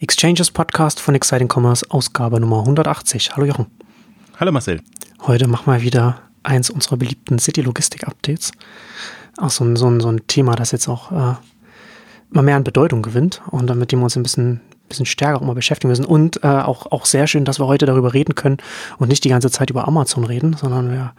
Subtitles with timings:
[0.00, 3.34] Exchanges Podcast von Exciting Commerce, Ausgabe Nummer 180.
[3.34, 3.66] Hallo Jochen.
[4.38, 4.80] Hallo Marcel.
[5.26, 8.52] Heute machen wir wieder eins unserer beliebten City-Logistik-Updates.
[9.38, 11.34] Auch so ein, so, ein, so ein Thema, das jetzt auch äh,
[12.30, 15.44] immer mehr an Bedeutung gewinnt und mit dem wir uns ein bisschen, bisschen stärker auch
[15.44, 16.04] mal beschäftigen müssen.
[16.04, 18.58] Und äh, auch, auch sehr schön, dass wir heute darüber reden können
[18.98, 21.12] und nicht die ganze Zeit über Amazon reden, sondern wir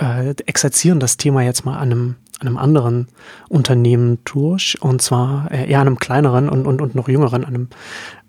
[0.00, 3.08] äh, exerzieren das Thema jetzt mal an einem, einem anderen
[3.48, 7.68] Unternehmen durch und zwar äh, eher einem kleineren und, und, und noch jüngeren, einem,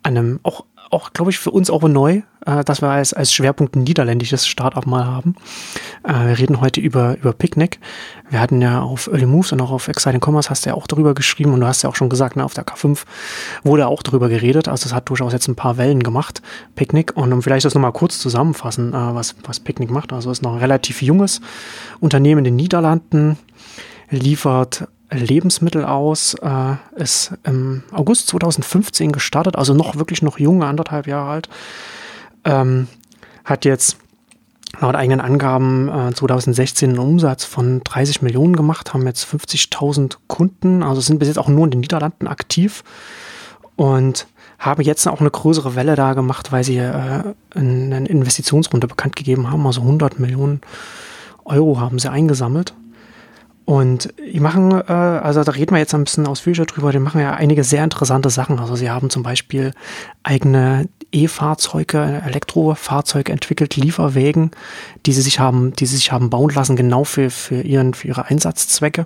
[0.03, 3.75] einem auch, auch glaube ich, für uns auch neu, äh, dass wir als, als Schwerpunkt
[3.75, 5.35] ein niederländisches Startup mal haben.
[6.03, 7.79] Äh, wir reden heute über, über Picnic.
[8.29, 10.87] Wir hatten ja auf Early Moves und auch auf Exciting Commerce hast du ja auch
[10.87, 13.03] darüber geschrieben und du hast ja auch schon gesagt, ne, auf der K5
[13.63, 14.67] wurde auch darüber geredet.
[14.67, 16.41] Also es hat durchaus jetzt ein paar Wellen gemacht,
[16.75, 17.15] Picnic.
[17.15, 20.13] Und um vielleicht das nochmal kurz zusammenfassen, äh, was, was Picnic macht.
[20.13, 21.41] Also es ist noch ein relativ junges
[21.99, 23.37] Unternehmen in den Niederlanden,
[24.09, 31.07] liefert Lebensmittel aus, äh, ist im August 2015 gestartet, also noch wirklich noch jung, anderthalb
[31.07, 31.49] Jahre alt.
[32.45, 32.87] Ähm,
[33.43, 33.97] hat jetzt
[34.79, 40.83] laut eigenen Angaben äh, 2016 einen Umsatz von 30 Millionen gemacht, haben jetzt 50.000 Kunden,
[40.83, 42.83] also sind bis jetzt auch nur in den Niederlanden aktiv
[43.75, 44.27] und
[44.59, 47.23] haben jetzt auch eine größere Welle da gemacht, weil sie äh,
[47.55, 50.61] eine Investitionsrunde bekannt gegeben haben, also 100 Millionen
[51.45, 52.73] Euro haben sie eingesammelt.
[53.69, 57.21] Und die machen, äh, also da reden wir jetzt ein bisschen ausführlicher drüber, die machen
[57.21, 58.57] ja einige sehr interessante Sachen.
[58.57, 59.73] Also sie haben zum Beispiel
[60.23, 64.51] eigene E-Fahrzeuge, Elektrofahrzeuge entwickelt, Lieferwägen,
[65.05, 68.07] die sie sich haben, die sie sich haben bauen lassen, genau für, für ihren, für
[68.07, 69.05] ihre Einsatzzwecke.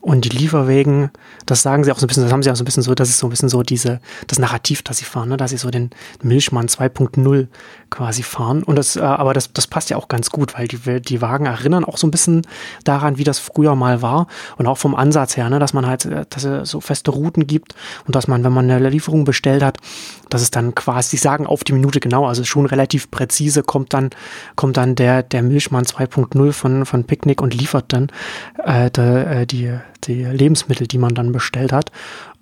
[0.00, 1.10] Und die Lieferwägen,
[1.44, 2.94] das sagen sie auch so ein bisschen, das haben sie auch so ein bisschen so,
[2.94, 5.36] das ist so ein bisschen so diese, das Narrativ, das sie fahren, ne?
[5.36, 5.90] dass sie so den
[6.22, 7.48] Milchmann 2.0
[7.90, 8.62] quasi fahren.
[8.62, 11.46] Und das, äh, aber das, das passt ja auch ganz gut, weil die, die Wagen
[11.46, 12.46] erinnern auch so ein bisschen
[12.84, 14.28] daran, wie das früher mal war.
[14.56, 15.58] Und auch vom Ansatz her, ne?
[15.58, 17.74] dass man halt, äh, dass es so feste Routen gibt
[18.06, 19.78] und dass man, wenn man eine Lieferung bestellt hat,
[20.30, 23.92] dass es dann quasi, sie sagen auf die Minute genau, also schon relativ präzise kommt
[23.92, 24.08] dann,
[24.56, 28.08] kommt dann der, der Milchmann 2.0 von, von Picknick und liefert dann
[28.64, 31.92] äh, de, äh, die, die Lebensmittel, die man dann bestellt hat.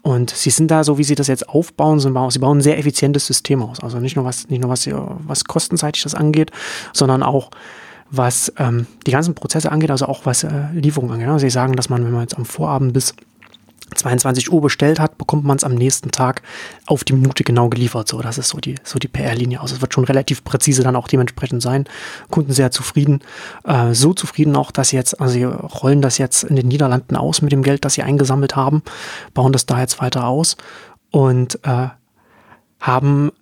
[0.03, 2.63] Und sie sind da, so wie sie das jetzt aufbauen, sie bauen, sie bauen ein
[2.63, 3.81] sehr effizientes System aus.
[3.81, 6.53] Also nicht nur was, nicht nur was, was kostenseitig das angeht,
[6.93, 7.51] sondern auch
[8.09, 11.27] was ähm, die ganzen Prozesse angeht, also auch was äh, Lieferung angeht.
[11.27, 13.15] Also sie sagen, dass man, wenn man jetzt am Vorabend bis
[13.95, 16.43] 22 Uhr bestellt hat, bekommt man es am nächsten Tag
[16.87, 18.09] auf die Minute genau geliefert.
[18.09, 19.73] So, das ist so die, so die PR-Linie aus.
[19.73, 21.85] Es wird schon relativ präzise dann auch dementsprechend sein.
[22.31, 23.21] Kunden sehr zufrieden.
[23.65, 27.17] Äh, so zufrieden auch, dass sie jetzt, also sie rollen das jetzt in den Niederlanden
[27.17, 28.83] aus mit dem Geld, das sie eingesammelt haben,
[29.35, 30.57] bauen das da jetzt weiter aus
[31.11, 31.89] und äh,
[32.81, 33.33] haben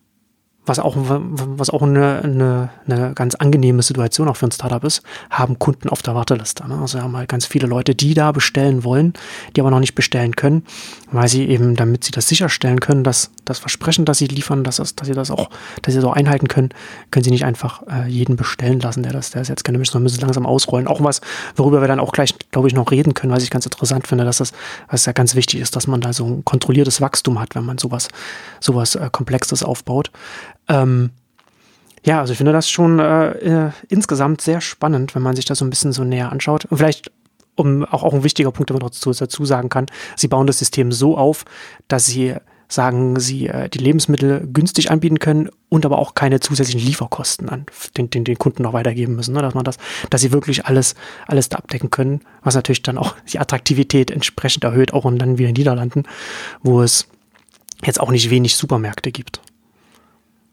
[0.66, 5.02] was auch, was auch eine, eine, eine ganz angenehme Situation auch für ein Startup ist,
[5.30, 6.66] haben Kunden auf der Warteliste.
[6.66, 6.78] Ne?
[6.80, 9.12] Also haben halt ganz viele Leute, die da bestellen wollen,
[9.54, 10.64] die aber noch nicht bestellen können,
[11.12, 14.76] weil sie eben, damit sie das sicherstellen können, dass das Versprechen, das sie liefern, dass,
[14.76, 15.50] das, dass sie das auch,
[15.82, 16.70] dass sie das auch einhalten können,
[17.10, 19.92] können sie nicht einfach äh, jeden bestellen lassen, der das, der das jetzt gerne möchte,
[19.92, 20.88] sondern müssen langsam ausrollen.
[20.88, 21.20] Auch was,
[21.56, 24.24] worüber wir dann auch gleich, glaube ich, noch reden können, was ich ganz interessant finde,
[24.24, 24.52] dass das,
[24.88, 27.76] was ja ganz wichtig ist, dass man da so ein kontrolliertes Wachstum hat, wenn man
[27.76, 28.08] sowas,
[28.60, 30.10] sowas äh, Komplexes aufbaut.
[30.68, 31.10] Ähm,
[32.04, 33.30] ja, also ich finde das schon äh,
[33.66, 36.66] äh, insgesamt sehr spannend, wenn man sich das so ein bisschen so näher anschaut.
[36.66, 37.10] Und vielleicht,
[37.54, 39.86] um auch, auch ein wichtiger Punkt, den man dazu, dazu sagen kann,
[40.16, 41.44] sie bauen das System so auf,
[41.88, 42.34] dass sie
[42.68, 47.66] sagen, sie äh, die Lebensmittel günstig anbieten können und aber auch keine zusätzlichen Lieferkosten an
[47.96, 49.42] den, den, den Kunden noch weitergeben müssen, ne?
[49.42, 49.76] dass man das,
[50.10, 50.94] dass sie wirklich alles,
[51.26, 55.38] alles da abdecken können, was natürlich dann auch die Attraktivität entsprechend erhöht, auch in dann
[55.38, 56.02] wieder in den Niederlanden,
[56.62, 57.06] wo es
[57.84, 59.40] jetzt auch nicht wenig Supermärkte gibt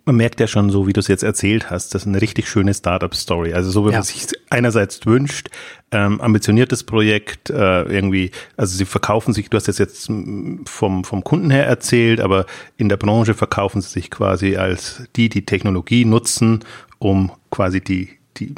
[0.06, 2.50] man merkt ja schon so, wie du es jetzt erzählt hast, das ist eine richtig
[2.50, 3.54] schöne Startup-Story.
[3.54, 3.98] Also so, wie ja.
[3.98, 5.50] man sich einerseits wünscht,
[5.92, 10.08] ähm, ambitioniertes Projekt, äh, irgendwie, also sie verkaufen sich, du hast das jetzt
[10.66, 12.46] vom, vom Kunden her erzählt, aber
[12.78, 16.64] in der Branche verkaufen sie sich quasi als die, die Technologie nutzen,
[16.98, 18.56] um quasi die, die,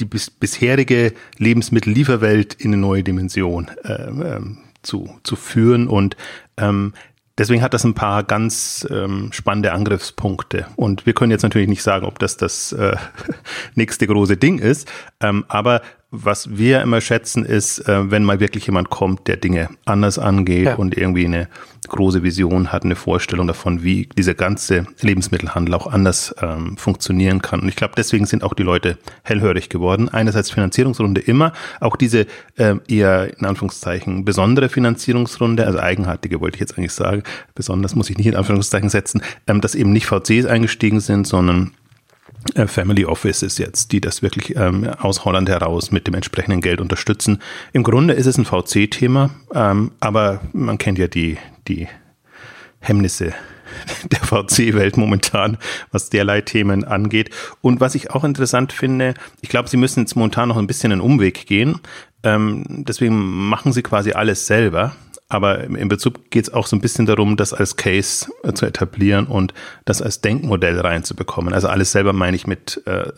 [0.00, 6.16] die bis, bisherige Lebensmittellieferwelt in eine neue Dimension äh, ähm, zu, zu führen und
[6.56, 6.92] ähm,
[7.38, 10.66] Deswegen hat das ein paar ganz ähm, spannende Angriffspunkte.
[10.76, 12.96] Und wir können jetzt natürlich nicht sagen, ob das das äh,
[13.74, 14.90] nächste große Ding ist,
[15.20, 19.68] ähm, aber was wir immer schätzen, ist, äh, wenn mal wirklich jemand kommt, der Dinge
[19.84, 20.74] anders angeht ja.
[20.76, 21.48] und irgendwie eine
[21.86, 27.60] große Vision hat, eine Vorstellung davon, wie dieser ganze Lebensmittelhandel auch anders ähm, funktionieren kann.
[27.60, 30.08] Und ich glaube, deswegen sind auch die Leute hellhörig geworden.
[30.08, 32.26] Einerseits Finanzierungsrunde immer, auch diese
[32.56, 37.22] äh, eher in Anführungszeichen besondere Finanzierungsrunde, also eigenartige wollte ich jetzt eigentlich sagen,
[37.54, 41.72] besonders muss ich nicht in Anführungszeichen setzen, ähm, dass eben nicht VCs eingestiegen sind, sondern
[42.66, 47.40] Family Offices jetzt, die das wirklich ähm, aus Holland heraus mit dem entsprechenden Geld unterstützen.
[47.72, 51.88] Im Grunde ist es ein VC-Thema, ähm, aber man kennt ja die, die
[52.80, 53.34] Hemmnisse
[54.12, 55.58] der VC-Welt momentan,
[55.90, 57.30] was derlei Themen angeht.
[57.60, 60.92] Und was ich auch interessant finde, ich glaube, sie müssen jetzt momentan noch ein bisschen
[60.92, 61.80] einen Umweg gehen.
[62.22, 63.16] Ähm, deswegen
[63.48, 64.94] machen sie quasi alles selber.
[65.30, 68.64] Aber im Bezug geht es auch so ein bisschen darum, das als Case äh, zu
[68.64, 69.52] etablieren und
[69.84, 71.52] das als Denkmodell reinzubekommen.
[71.52, 73.12] Also alles selber meine ich mit äh,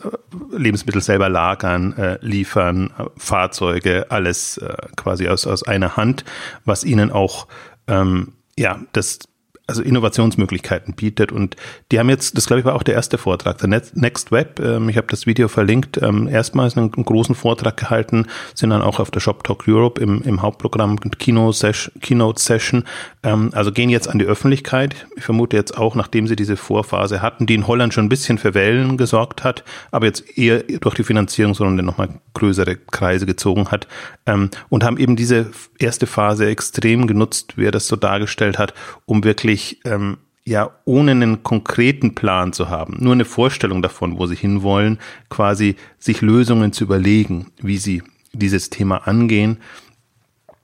[0.51, 6.25] Lebensmittel selber lagern, äh, liefern, äh, Fahrzeuge, alles äh, quasi aus, aus einer Hand,
[6.65, 7.47] was ihnen auch
[7.87, 9.19] ähm, ja das
[9.67, 11.31] also Innovationsmöglichkeiten bietet.
[11.31, 11.55] Und
[11.91, 14.89] die haben jetzt, das glaube ich war auch der erste Vortrag, der Next Web, ähm,
[14.89, 18.99] ich habe das Video verlinkt, ähm, erstmals einen, einen, großen Vortrag gehalten, sind dann auch
[18.99, 22.83] auf der Shop Talk Europe im, im Hauptprogramm Kino -Session, Keynote Session,
[23.23, 25.07] ähm, also gehen jetzt an die Öffentlichkeit.
[25.15, 28.37] Ich vermute jetzt auch, nachdem sie diese Vorphase hatten, die in Holland schon ein bisschen
[28.37, 33.87] für Wellen gesorgt hat, aber jetzt eher durch die Finanzierungsrunde nochmal größere Kreise gezogen hat
[34.25, 38.73] ähm, und haben eben diese erste Phase extrem genutzt, wie er das so dargestellt hat,
[39.05, 44.25] um wirklich ähm, ja ohne einen konkreten Plan zu haben, nur eine Vorstellung davon, wo
[44.27, 44.99] sie hinwollen,
[45.29, 49.57] quasi sich Lösungen zu überlegen, wie sie dieses Thema angehen.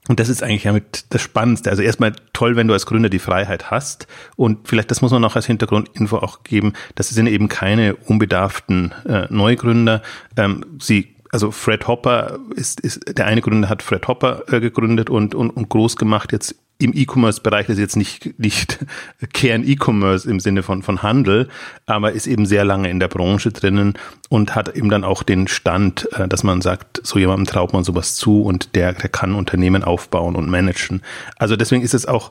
[0.08, 1.68] Und das ist eigentlich ja mit das Spannendste.
[1.68, 4.06] Also erstmal toll, wenn du als Gründer die Freiheit hast.
[4.36, 8.94] Und vielleicht, das muss man noch als Hintergrundinfo auch geben, das sind eben keine unbedarften
[9.06, 10.00] äh, Neugründer.
[10.36, 15.10] Ähm, sie also Fred Hopper ist, ist der eine Gründer hat Fred Hopper äh, gegründet
[15.10, 18.78] und, und, und groß gemacht jetzt im E-Commerce-Bereich, das ist jetzt nicht, nicht
[19.32, 21.48] Kern-E-Commerce im Sinne von, von Handel,
[21.86, 23.94] aber ist eben sehr lange in der Branche drinnen
[24.28, 27.84] und hat eben dann auch den Stand, äh, dass man sagt, so jemandem traut man
[27.84, 31.02] sowas zu und der, der kann Unternehmen aufbauen und managen.
[31.36, 32.30] Also deswegen ist es auch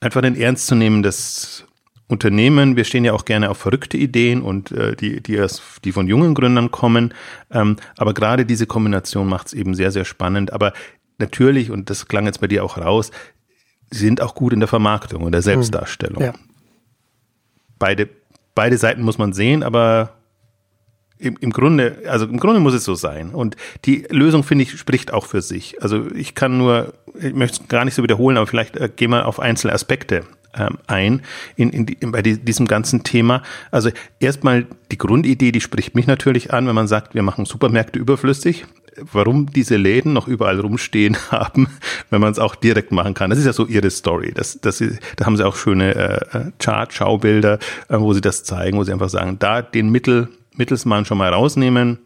[0.00, 1.64] einfach ein ernstzunehmendes
[2.08, 2.76] Unternehmen.
[2.76, 6.06] Wir stehen ja auch gerne auf verrückte Ideen und äh, die, die, erst, die von
[6.06, 7.14] jungen Gründern kommen.
[7.50, 10.52] Ähm, aber gerade diese Kombination macht es eben sehr, sehr spannend.
[10.52, 10.72] Aber
[11.18, 13.10] natürlich, und das klang jetzt bei dir auch raus,
[13.90, 16.22] sind auch gut in der Vermarktung und der Selbstdarstellung.
[16.22, 16.34] Ja.
[17.78, 18.08] Beide,
[18.54, 20.14] beide Seiten muss man sehen, aber
[21.18, 23.30] im, im Grunde, also im Grunde muss es so sein.
[23.30, 25.80] Und die Lösung, finde ich, spricht auch für sich.
[25.82, 29.10] Also ich kann nur, ich möchte es gar nicht so wiederholen, aber vielleicht äh, gehen
[29.10, 31.22] wir auf einzelne Aspekte ähm, ein
[31.56, 33.42] in, in, die, in bei die, diesem ganzen Thema.
[33.70, 33.90] Also
[34.20, 38.66] erstmal die Grundidee, die spricht mich natürlich an, wenn man sagt, wir machen Supermärkte überflüssig
[38.96, 41.68] warum diese Läden noch überall rumstehen haben,
[42.10, 43.30] wenn man es auch direkt machen kann.
[43.30, 44.32] Das ist ja so ihre Story.
[44.34, 44.82] Das, das,
[45.16, 47.58] da haben sie auch schöne äh, Chart-Schaubilder,
[47.88, 51.32] äh, wo sie das zeigen, wo sie einfach sagen, da den Mittel, Mittelsmann schon mal
[51.32, 51.98] rausnehmen,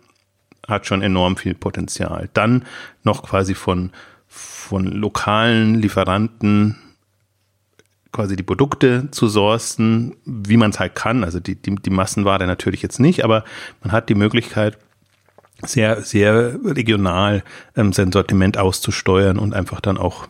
[0.67, 2.29] hat schon enorm viel Potenzial.
[2.33, 2.65] Dann
[3.03, 3.91] noch quasi von,
[4.27, 6.77] von lokalen Lieferanten
[8.17, 11.23] quasi die Produkte zu sourcen, wie man es halt kann.
[11.23, 13.45] Also die, die, die Massenware natürlich jetzt nicht, aber
[13.83, 14.79] man hat die Möglichkeit,
[15.65, 17.43] sehr, sehr regional
[17.77, 20.27] ähm, sein Sortiment auszusteuern und einfach dann auch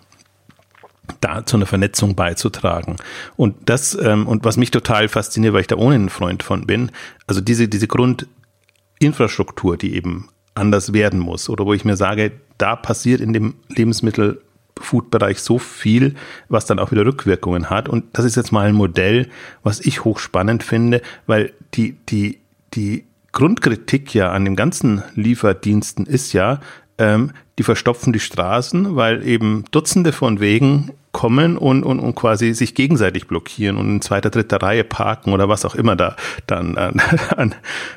[1.21, 2.97] da zu einer Vernetzung beizutragen.
[3.37, 6.67] Und das, ähm, und was mich total fasziniert, weil ich da ohne ein Freund von
[6.67, 6.91] bin,
[7.27, 12.77] also diese, diese Grundinfrastruktur, die eben anders werden muss, oder wo ich mir sage, da
[12.77, 14.43] passiert in dem Lebensmittel
[14.81, 16.15] Food-Bereich so viel,
[16.49, 17.89] was dann auch wieder Rückwirkungen hat.
[17.89, 19.29] Und das ist jetzt mal ein Modell,
[19.63, 22.41] was ich hochspannend finde, weil die, die,
[22.75, 26.61] die Grundkritik ja an dem ganzen Lieferdiensten ist ja,
[26.99, 32.53] ähm, die verstopfen die Straßen, weil eben Dutzende von Wegen kommen und, und, und quasi
[32.53, 36.15] sich gegenseitig blockieren und in zweiter, dritter Reihe parken oder was auch immer da
[36.47, 37.01] dann an,
[37.37, 37.55] an,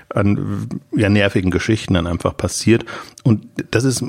[0.09, 2.85] an ja, nervigen Geschichten dann einfach passiert.
[3.23, 4.03] Und das ist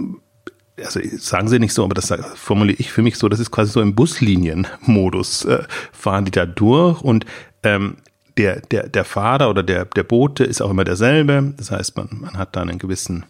[0.85, 3.73] also sagen sie nicht so, aber das formuliere ich für mich so, das ist quasi
[3.73, 7.27] so im Buslinienmodus, äh, fahren die da durch und
[7.63, 7.97] ähm,
[8.37, 11.53] der, der, der Fahrer oder der, der Bote ist auch immer derselbe.
[11.57, 13.27] Das heißt, man, man hat da einen gewissen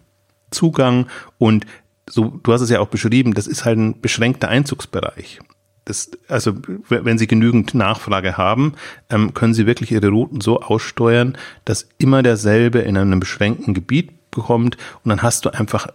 [0.50, 1.06] Zugang
[1.38, 1.66] und
[2.08, 5.40] so, du hast es ja auch beschrieben, das ist halt ein beschränkter Einzugsbereich.
[5.84, 6.54] Das, also,
[6.88, 8.74] wenn Sie genügend Nachfrage haben,
[9.08, 14.12] ähm, können Sie wirklich Ihre Routen so aussteuern, dass immer derselbe in einem beschränkten Gebiet
[14.30, 15.88] bekommt und dann hast du einfach,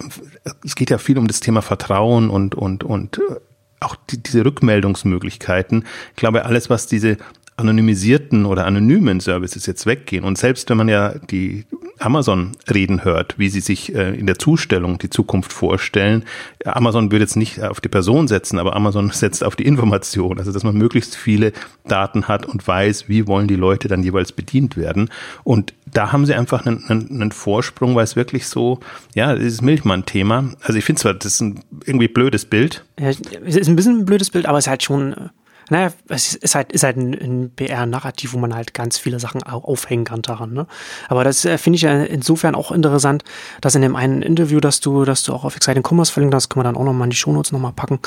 [0.64, 3.36] es geht ja viel um das Thema Vertrauen und, und, und äh,
[3.80, 5.84] auch die, diese Rückmeldungsmöglichkeiten.
[6.10, 7.18] Ich glaube, alles, was diese
[7.56, 10.24] anonymisierten oder anonymen Services jetzt weggehen.
[10.24, 11.64] Und selbst wenn man ja die
[11.98, 16.24] Amazon-Reden hört, wie sie sich äh, in der Zustellung die Zukunft vorstellen,
[16.66, 20.38] Amazon würde jetzt nicht auf die Person setzen, aber Amazon setzt auf die Information.
[20.38, 21.52] Also, dass man möglichst viele
[21.88, 25.08] Daten hat und weiß, wie wollen die Leute dann jeweils bedient werden.
[25.42, 28.80] Und da haben sie einfach einen, einen, einen Vorsprung, weil es wirklich so,
[29.14, 30.50] ja, dieses Milchmann-Thema.
[30.62, 32.84] Also, ich finde zwar, das ist ein irgendwie blödes Bild.
[32.98, 33.20] Ja, es
[33.56, 35.30] ist ein bisschen ein blödes Bild, aber es ist halt schon
[35.68, 39.42] Naja, es ist halt, ist halt ein, ein BR-Narrativ, wo man halt ganz viele Sachen
[39.42, 40.52] aufhängen kann daran.
[40.52, 40.66] Ne?
[41.08, 43.24] Aber das äh, finde ich ja insofern auch interessant,
[43.60, 46.50] dass in dem einen Interview, das du, das du auch auf Exciting Commerce verlinkt hast,
[46.50, 47.98] können wir dann auch nochmal in die Shownotes nochmal packen.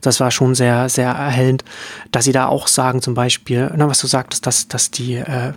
[0.00, 1.64] Das war schon sehr, sehr erhellend,
[2.12, 5.54] dass sie da auch sagen, zum Beispiel, na, was du sagtest, dass, dass die äh,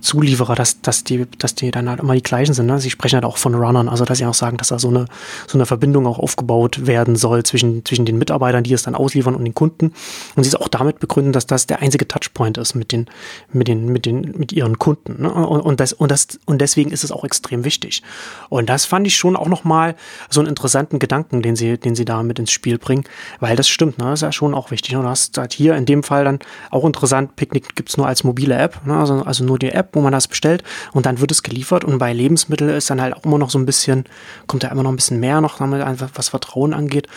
[0.00, 2.66] Zulieferer, dass, dass, die, dass die dann halt immer die gleichen sind.
[2.66, 2.78] Ne?
[2.78, 5.06] Sie sprechen halt auch von Runnern, also dass sie auch sagen, dass da so eine,
[5.46, 9.34] so eine Verbindung auch aufgebaut werden soll zwischen, zwischen den Mitarbeitern, die es dann ausliefern
[9.34, 9.92] und den Kunden.
[10.34, 13.06] Und sie es auch damit begründen, dass das der einzige Touchpoint ist mit den,
[13.52, 15.22] mit den, mit den, mit ihren Kunden.
[15.22, 15.32] Ne?
[15.32, 18.02] Und, und, das, und, das, und deswegen ist es auch extrem wichtig.
[18.48, 19.94] Und das fand ich schon auch nochmal
[20.30, 23.04] so einen interessanten Gedanken, den sie, den sie da mit ins Spiel bringen,
[23.40, 24.06] weil das stimmt, ne?
[24.06, 24.96] das ist ja schon auch wichtig.
[24.96, 26.38] Und du hast halt hier in dem Fall dann
[26.70, 28.96] auch interessant, Picknick gibt's nur als mobile App, ne?
[28.96, 30.62] also, also nur die App, wo man das bestellt
[30.92, 31.84] und dann wird es geliefert.
[31.84, 34.04] Und bei Lebensmitteln ist dann halt auch immer noch so ein bisschen,
[34.46, 37.08] kommt da immer noch ein bisschen mehr noch, einfach was Vertrauen angeht.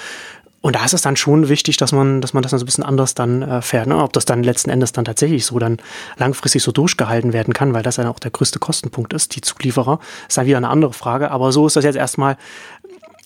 [0.62, 2.68] Und da ist es dann schon wichtig, dass man, dass man das dann so ein
[2.68, 3.88] bisschen anders dann äh, fährt.
[3.88, 3.98] Ne?
[3.98, 5.78] Ob das dann letzten Endes dann tatsächlich so dann
[6.18, 10.00] langfristig so durchgehalten werden kann, weil das dann auch der größte Kostenpunkt ist, die Zulieferer,
[10.28, 11.32] ist dann wieder eine andere Frage.
[11.32, 12.36] Aber so ist das jetzt erstmal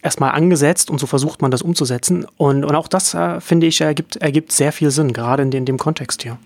[0.04, 2.28] erstmal angesetzt und so versucht man das umzusetzen.
[2.38, 5.66] Und, und auch das, äh, finde ich, ergibt, ergibt sehr viel Sinn, gerade in, in
[5.66, 6.38] dem Kontext hier.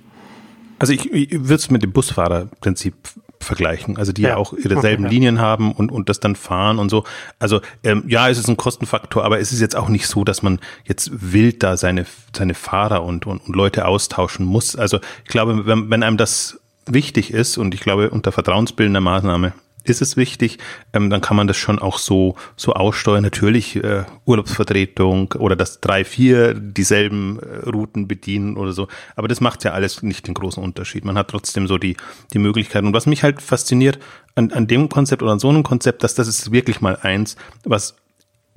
[0.80, 2.96] Also ich, ich würde es mit dem Busfahrerprinzip
[3.40, 6.36] vergleichen, also die ja, ja auch ihre selben okay, Linien haben und, und das dann
[6.36, 7.04] fahren und so.
[7.40, 10.42] Also ähm, ja, es ist ein Kostenfaktor, aber es ist jetzt auch nicht so, dass
[10.42, 12.06] man jetzt wild da seine,
[12.36, 14.76] seine Fahrer und, und, und Leute austauschen muss.
[14.76, 19.54] Also ich glaube, wenn, wenn einem das wichtig ist und ich glaube unter vertrauensbildender Maßnahme
[19.90, 20.58] ist es wichtig,
[20.94, 23.24] ähm, dann kann man das schon auch so, so aussteuern.
[23.24, 28.88] Natürlich äh, Urlaubsvertretung oder das drei, vier dieselben äh, Routen bedienen oder so.
[29.16, 31.06] Aber das macht ja alles nicht den großen Unterschied.
[31.06, 31.98] Man hat trotzdem so die,
[32.34, 32.88] die Möglichkeiten.
[32.88, 34.00] Und was mich halt fasziniert
[34.36, 37.36] an, an dem Konzept oder an so einem Konzept, dass das ist wirklich mal eins,
[37.64, 37.96] was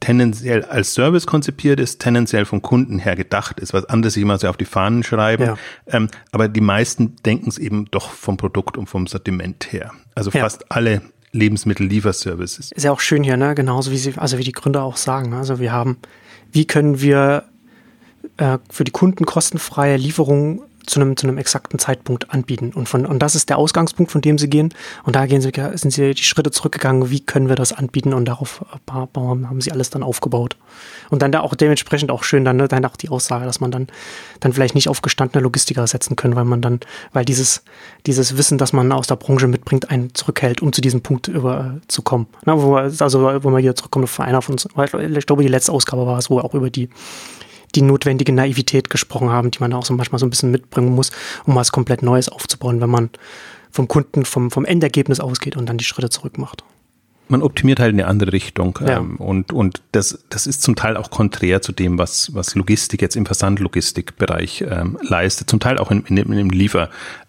[0.01, 4.39] tendenziell als Service konzipiert ist, tendenziell vom Kunden her gedacht ist, was andere sich immer
[4.39, 5.45] so auf die Fahnen schreiben.
[5.45, 5.57] Ja.
[5.87, 9.93] Ähm, aber die meisten denken es eben doch vom Produkt und vom Sortiment her.
[10.15, 10.41] Also ja.
[10.41, 12.73] fast alle Lebensmittellieferservices.
[12.73, 13.55] Ist ja auch schön hier, ne?
[13.55, 15.31] Genauso wie sie, also wie die Gründer auch sagen.
[15.31, 15.37] Ne?
[15.37, 15.99] Also wir haben,
[16.53, 17.45] wie können wir
[18.37, 22.73] äh, für die Kunden kostenfreie Lieferungen zu einem, zu einem exakten Zeitpunkt anbieten.
[22.75, 24.75] Und, von, und das ist der Ausgangspunkt, von dem sie gehen.
[25.05, 28.27] Und da gehen sie, sind sie die Schritte zurückgegangen, wie können wir das anbieten und
[28.27, 30.57] darauf äh, haben sie alles dann aufgebaut.
[31.11, 33.71] Und dann da auch dementsprechend auch schön dann, ne, dann auch die Aussage, dass man
[33.71, 33.89] dann,
[34.41, 36.81] dann vielleicht nicht auf gestandene Logistiker setzen können, weil man dann,
[37.13, 37.63] weil dieses,
[38.07, 41.77] dieses Wissen, das man aus der Branche mitbringt, einen zurückhält, um zu diesem Punkt über,
[41.77, 42.27] äh, zu kommen.
[42.45, 45.73] Na, wo, also, wo man hier zurückkommt auf einer von uns, ich glaube, die letzte
[45.73, 46.89] Ausgabe war es, wo wir auch über die
[47.75, 51.11] die notwendige Naivität gesprochen haben, die man auch so manchmal so ein bisschen mitbringen muss,
[51.45, 53.11] um was komplett Neues aufzubauen, wenn man
[53.71, 56.65] vom Kunden, vom, vom Endergebnis ausgeht und dann die Schritte zurück macht
[57.31, 58.79] man optimiert halt in eine andere Richtung.
[58.85, 58.99] Ja.
[58.99, 63.01] Ähm, und und das, das ist zum Teil auch konträr zu dem, was, was Logistik
[63.01, 65.49] jetzt im Versandlogistikbereich ähm, leistet.
[65.49, 66.51] Zum Teil auch in, in, in dem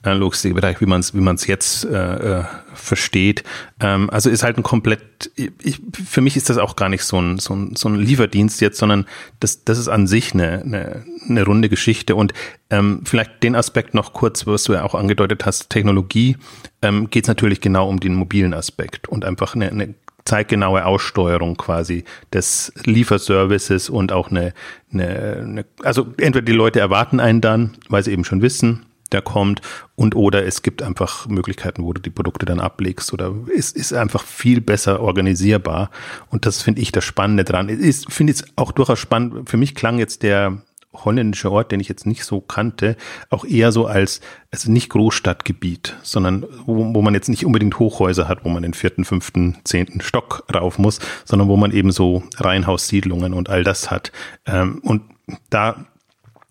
[0.04, 2.44] Lieferlogistikbereich, wie man es wie man's jetzt äh, äh,
[2.74, 3.44] versteht.
[3.80, 7.20] Ähm, also ist halt ein komplett, ich, für mich ist das auch gar nicht so
[7.20, 9.06] ein, so ein, so ein Lieferdienst jetzt, sondern
[9.40, 12.16] das, das ist an sich eine, eine, eine runde Geschichte.
[12.16, 12.34] Und
[12.70, 16.38] ähm, vielleicht den Aspekt noch kurz, was du ja auch angedeutet hast, Technologie,
[16.82, 19.94] ähm, geht es natürlich genau um den mobilen Aspekt und einfach eine, eine
[20.26, 24.54] zeitgenaue Aussteuerung quasi des Lieferservices und auch eine,
[24.94, 29.22] eine, eine, also entweder die Leute erwarten einen dann, weil sie eben schon wissen, der
[29.22, 29.62] kommt
[29.96, 33.94] und oder es gibt einfach Möglichkeiten, wo du die Produkte dann ablegst oder es ist
[33.94, 35.90] einfach viel besser organisierbar
[36.30, 37.70] und das finde ich das Spannende dran.
[37.70, 39.50] Ich finde es auch durchaus spannend.
[39.50, 40.62] Für mich klang jetzt der
[40.94, 42.98] holländische Ort, den ich jetzt nicht so kannte,
[43.30, 48.28] auch eher so als, also nicht Großstadtgebiet, sondern wo, wo man jetzt nicht unbedingt Hochhäuser
[48.28, 52.24] hat, wo man den vierten, fünften, zehnten Stock rauf muss, sondern wo man eben so
[52.38, 54.12] Reihenhaussiedlungen und all das hat.
[54.46, 55.04] Ähm, und
[55.50, 55.86] da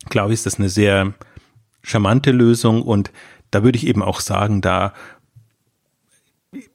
[0.08, 1.12] glaube ich, ist das eine sehr
[1.82, 3.10] charmante Lösung und
[3.50, 4.92] da würde ich eben auch sagen, da,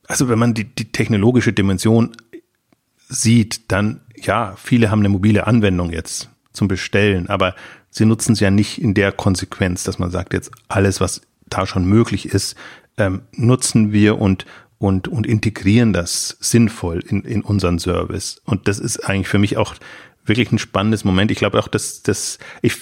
[0.07, 2.15] also wenn man die, die technologische Dimension
[3.07, 7.55] sieht, dann ja, viele haben eine mobile Anwendung jetzt zum Bestellen, aber
[7.89, 11.65] sie nutzen es ja nicht in der Konsequenz, dass man sagt, jetzt alles, was da
[11.65, 12.55] schon möglich ist,
[12.97, 14.45] ähm, nutzen wir und
[14.77, 18.41] und, und integrieren das sinnvoll in, in unseren Service.
[18.45, 19.73] Und das ist eigentlich für mich auch
[20.25, 21.31] wirklich ein spannendes Moment.
[21.31, 22.75] Ich glaube auch, dass dass ich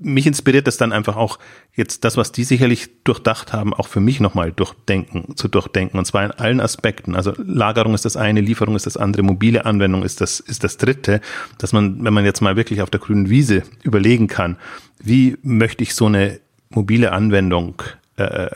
[0.00, 1.38] mich inspiriert das dann einfach auch
[1.74, 5.98] jetzt das, was die sicherlich durchdacht haben, auch für mich nochmal durchdenken, zu durchdenken.
[5.98, 7.14] Und zwar in allen Aspekten.
[7.14, 10.76] Also Lagerung ist das eine, Lieferung ist das andere, mobile Anwendung ist das, ist das
[10.76, 11.20] dritte,
[11.58, 14.56] dass man, wenn man jetzt mal wirklich auf der grünen Wiese überlegen kann,
[14.98, 16.40] wie möchte ich so eine
[16.70, 17.82] mobile Anwendung
[18.16, 18.48] äh,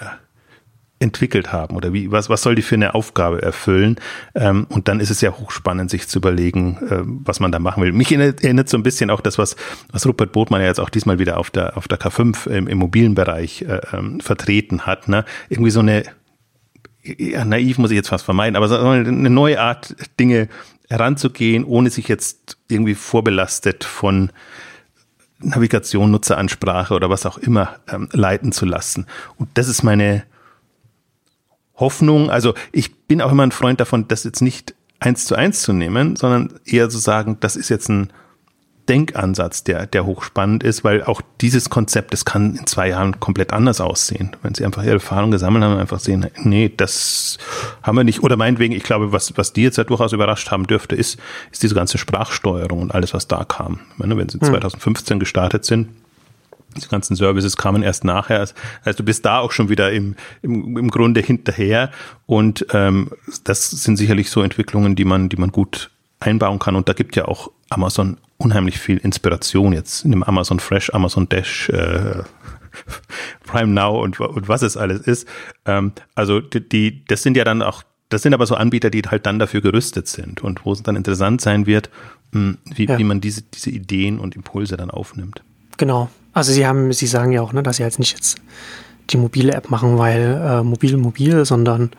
[1.03, 3.97] entwickelt haben oder wie, was, was soll die für eine Aufgabe erfüllen?
[4.35, 7.83] Ähm, und dann ist es ja hochspannend, sich zu überlegen, äh, was man da machen
[7.83, 7.93] will.
[7.93, 9.57] Mich erinnert, erinnert so ein bisschen auch das, was,
[9.91, 12.79] was Rupert Botmann ja jetzt auch diesmal wieder auf der, auf der K5 im, im
[12.79, 15.09] mobilen Bereich äh, ähm, vertreten hat.
[15.09, 15.25] Ne?
[15.49, 16.05] Irgendwie so eine,
[17.03, 20.49] ja, naiv muss ich jetzt fast vermeiden, aber so eine neue Art, Dinge
[20.89, 24.31] heranzugehen, ohne sich jetzt irgendwie vorbelastet von
[25.41, 29.07] Navigation, Nutzeransprache oder was auch immer ähm, leiten zu lassen.
[29.37, 30.25] Und das ist meine,
[31.83, 32.31] Hoffnung.
[32.31, 35.73] Also ich bin auch immer ein Freund davon, das jetzt nicht eins zu eins zu
[35.73, 38.13] nehmen, sondern eher zu sagen, das ist jetzt ein
[38.89, 43.53] Denkansatz, der, der hochspannend ist, weil auch dieses Konzept, das kann in zwei Jahren komplett
[43.53, 44.37] anders aussehen.
[44.43, 47.39] Wenn Sie einfach Ihre Erfahrung gesammelt haben, einfach sehen, nee, das
[47.83, 48.23] haben wir nicht.
[48.23, 51.19] Oder meinetwegen, ich glaube, was, was die jetzt ja durchaus überrascht haben dürfte, ist,
[51.53, 53.81] ist diese ganze Sprachsteuerung und alles, was da kam.
[53.99, 55.21] Meine, wenn Sie 2015 hm.
[55.21, 55.89] gestartet sind,
[56.75, 58.41] die ganzen Services kamen erst nachher.
[58.85, 61.91] Also du bist da auch schon wieder im, im, im Grunde hinterher.
[62.27, 63.11] Und ähm,
[63.45, 66.77] das sind sicherlich so Entwicklungen, die man, die man gut einbauen kann.
[66.77, 71.29] Und da gibt ja auch Amazon unheimlich viel Inspiration jetzt in dem Amazon Fresh, Amazon
[71.29, 72.23] Dash, äh,
[73.47, 75.29] Prime Now und, und was es alles ist.
[75.65, 79.03] Ähm, also die, die, das sind ja dann auch, das sind aber so Anbieter, die
[79.03, 81.91] halt dann dafür gerüstet sind und wo es dann interessant sein wird,
[82.33, 82.99] mh, wie, ja.
[82.99, 85.43] wie man diese, diese Ideen und Impulse dann aufnimmt.
[85.77, 86.11] Genau.
[86.33, 88.39] Also sie haben, sie sagen ja auch, ne, dass sie jetzt nicht jetzt
[89.11, 91.91] die mobile App machen, weil äh, mobil mobil, sondern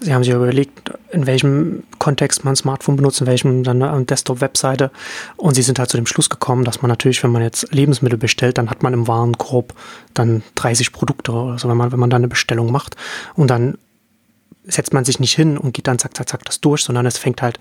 [0.00, 4.90] sie haben sich überlegt, in welchem Kontext man Smartphone benutzt, in welchem dann eine Desktop-Webseite.
[5.36, 8.18] Und sie sind halt zu dem Schluss gekommen, dass man natürlich, wenn man jetzt Lebensmittel
[8.18, 9.74] bestellt, dann hat man im Warenkorb
[10.14, 12.96] dann 30 Produkte oder so, wenn man, wenn man dann eine Bestellung macht.
[13.34, 13.76] Und dann
[14.64, 17.18] setzt man sich nicht hin und geht dann zack, zack, zack das durch, sondern es
[17.18, 17.58] fängt halt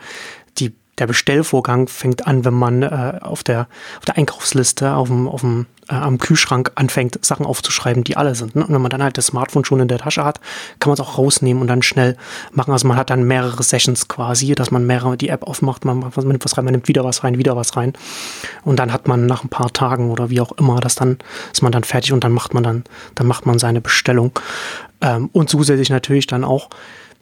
[0.60, 3.68] die der Bestellvorgang fängt an, wenn man äh, auf, der,
[4.00, 8.36] auf der Einkaufsliste auf dem, auf dem, äh, am Kühlschrank anfängt, Sachen aufzuschreiben, die alle
[8.36, 8.56] sind.
[8.56, 8.66] Ne?
[8.66, 10.40] Und wenn man dann halt das Smartphone schon in der Tasche hat,
[10.80, 12.18] kann man es auch rausnehmen und dann schnell
[12.52, 12.72] machen.
[12.72, 16.12] Also man hat dann mehrere Sessions quasi, dass man mehrere die App aufmacht, man, man
[16.28, 17.94] nimmt was rein, man nimmt wieder was rein, wieder was rein.
[18.64, 21.18] Und dann hat man nach ein paar Tagen oder wie auch immer, das dann
[21.54, 22.84] ist man dann fertig und dann macht man dann,
[23.16, 24.32] dann macht man seine Bestellung.
[25.02, 26.70] Ähm, und zusätzlich natürlich dann auch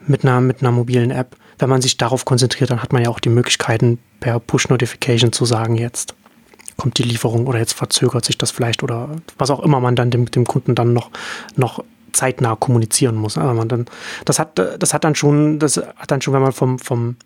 [0.07, 3.09] mit einer, mit einer mobilen App wenn man sich darauf konzentriert, dann hat man ja
[3.09, 6.15] auch die Möglichkeiten, per Push-Notification zu sagen, jetzt
[6.77, 10.11] kommt die Lieferung oder jetzt verzögert sich das vielleicht oder was auch immer man dann
[10.11, 11.09] dem, dem Kunden dann noch,
[11.55, 13.37] noch zeitnah kommunizieren muss.
[13.37, 13.85] Aber man dann,
[14.25, 17.17] das hat, das hat dann schon, das hat dann schon, wenn man vom, vom,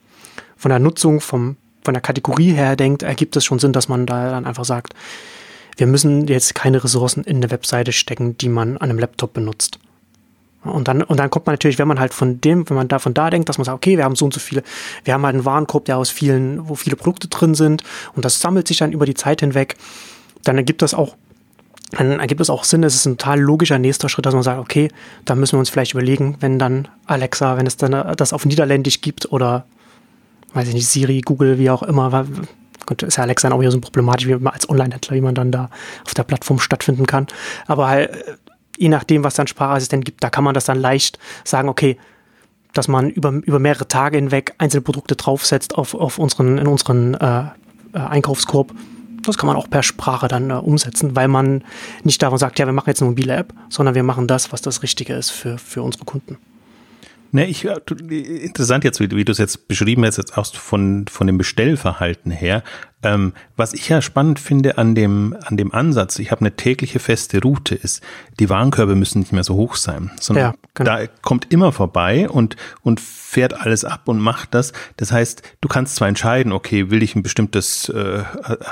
[0.58, 4.06] von der Nutzung, vom, von der Kategorie her denkt, ergibt es schon Sinn, dass man
[4.06, 4.94] da dann einfach sagt,
[5.78, 9.80] wir müssen jetzt keine Ressourcen in eine Webseite stecken, die man an einem Laptop benutzt.
[10.64, 13.14] Und dann, und dann kommt man natürlich, wenn man halt von dem, wenn man davon
[13.14, 14.64] da denkt, dass man sagt, okay, wir haben so und so viele,
[15.06, 18.42] wir haben halt einen Warenkorb, der aus vielen, wo viele Produkte drin sind und das
[18.42, 19.78] sammelt sich dann über die Zeit hinweg,
[20.44, 21.16] dann ergibt das auch,
[21.92, 24.60] dann ergibt es auch Sinn, es ist ein total logischer nächster Schritt, dass man sagt,
[24.60, 24.90] okay,
[25.24, 29.00] da müssen wir uns vielleicht überlegen, wenn dann Alexa, wenn es dann das auf Niederländisch
[29.00, 29.66] gibt oder,
[30.54, 32.26] weiß ich nicht, Siri, Google, wie auch immer,
[32.86, 35.36] Gut, ist ja Alexa dann auch wieder so problematisch, wie man als Online-Händler, wie man
[35.36, 35.70] dann da
[36.06, 37.28] auf der Plattform stattfinden kann.
[37.68, 38.40] Aber halt,
[38.80, 41.98] je nachdem, was dann Sprachassistent gibt, da kann man das dann leicht sagen, okay,
[42.74, 47.14] dass man über, über mehrere Tage hinweg einzelne Produkte draufsetzt auf, auf unseren, in unseren
[47.16, 48.74] äh, äh, Einkaufskorb.
[49.24, 51.64] Das kann man auch per Sprache dann äh, umsetzen, weil man
[52.04, 54.62] nicht davon sagt, ja, wir machen jetzt eine mobile App, sondern wir machen das, was
[54.62, 56.38] das Richtige ist für, für unsere Kunden.
[57.32, 61.06] Ne, ich, äh, interessant jetzt, wie, wie du es jetzt beschrieben hast, jetzt auch von,
[61.08, 62.64] von dem Bestellverhalten her.
[63.02, 67.00] Ähm, was ich ja spannend finde an dem, an dem Ansatz, ich habe eine tägliche
[67.00, 68.04] feste Route, ist,
[68.40, 70.98] die Warenkörbe müssen nicht mehr so hoch sein, sondern ja, genau.
[70.98, 74.74] da kommt immer vorbei und, und fährt alles ab und macht das.
[74.98, 78.24] Das heißt, du kannst zwar entscheiden, okay, will ich ein bestimmtes, äh,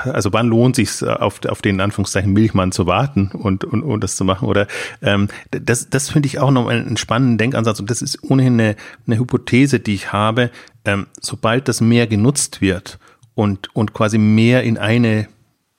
[0.04, 4.16] also wann lohnt sich auf, auf den Anführungszeichen Milchmann zu warten und, und, und das
[4.16, 4.66] zu machen oder
[5.00, 8.76] ähm, das, das finde ich auch noch einen spannenden Denkansatz und das ist ohnehin eine,
[9.06, 10.50] eine Hypothese, die ich habe,
[10.84, 12.98] ähm, sobald das mehr genutzt wird,
[13.38, 15.28] und, und quasi mehr in eine,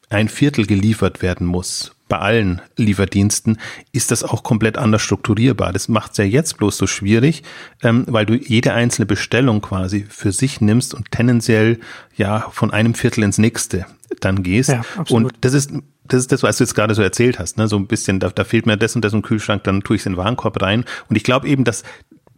[0.09, 3.59] ein Viertel geliefert werden muss bei allen Lieferdiensten,
[3.91, 5.73] ist das auch komplett anders strukturierbar.
[5.73, 7.43] Das macht es ja jetzt bloß so schwierig,
[7.83, 11.81] ähm, weil du jede einzelne Bestellung quasi für sich nimmst und tendenziell
[12.15, 13.85] ja von einem Viertel ins nächste
[14.21, 14.69] dann gehst.
[14.69, 15.73] Ja, und das ist
[16.05, 17.67] das ist das, was du jetzt gerade so erzählt hast, ne?
[17.67, 20.01] So ein bisschen, da, da fehlt mir das und das im Kühlschrank, dann tue ich
[20.01, 20.85] es in den Warenkorb rein.
[21.09, 21.83] Und ich glaube eben, dass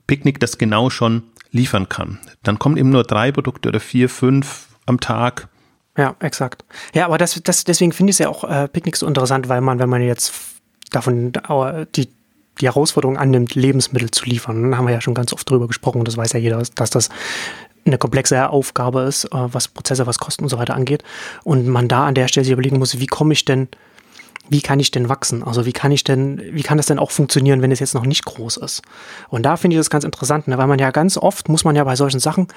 [0.07, 2.17] Picknick das genau schon liefern kann.
[2.41, 5.47] Dann kommen eben nur drei Produkte oder vier, fünf, am Tag.
[5.97, 6.63] Ja, exakt.
[6.93, 9.61] Ja, aber das, das, deswegen finde ich es ja auch äh, Picknick so interessant, weil
[9.61, 10.33] man, wenn man jetzt
[10.91, 11.33] davon
[11.95, 12.09] die,
[12.59, 16.05] die Herausforderung annimmt, Lebensmittel zu liefern, dann haben wir ja schon ganz oft drüber gesprochen,
[16.05, 17.09] das weiß ja jeder, dass das
[17.85, 21.03] eine komplexe Aufgabe ist, äh, was Prozesse, was Kosten und so weiter angeht.
[21.43, 23.67] Und man da an der Stelle sich überlegen muss, wie komme ich denn
[24.49, 25.43] wie kann ich denn wachsen?
[25.43, 28.05] Also wie kann ich denn, wie kann das denn auch funktionieren, wenn es jetzt noch
[28.05, 28.81] nicht groß ist?
[29.29, 30.57] Und da finde ich das ganz interessant, ne?
[30.57, 32.47] weil man ja ganz oft muss man ja bei solchen Sachen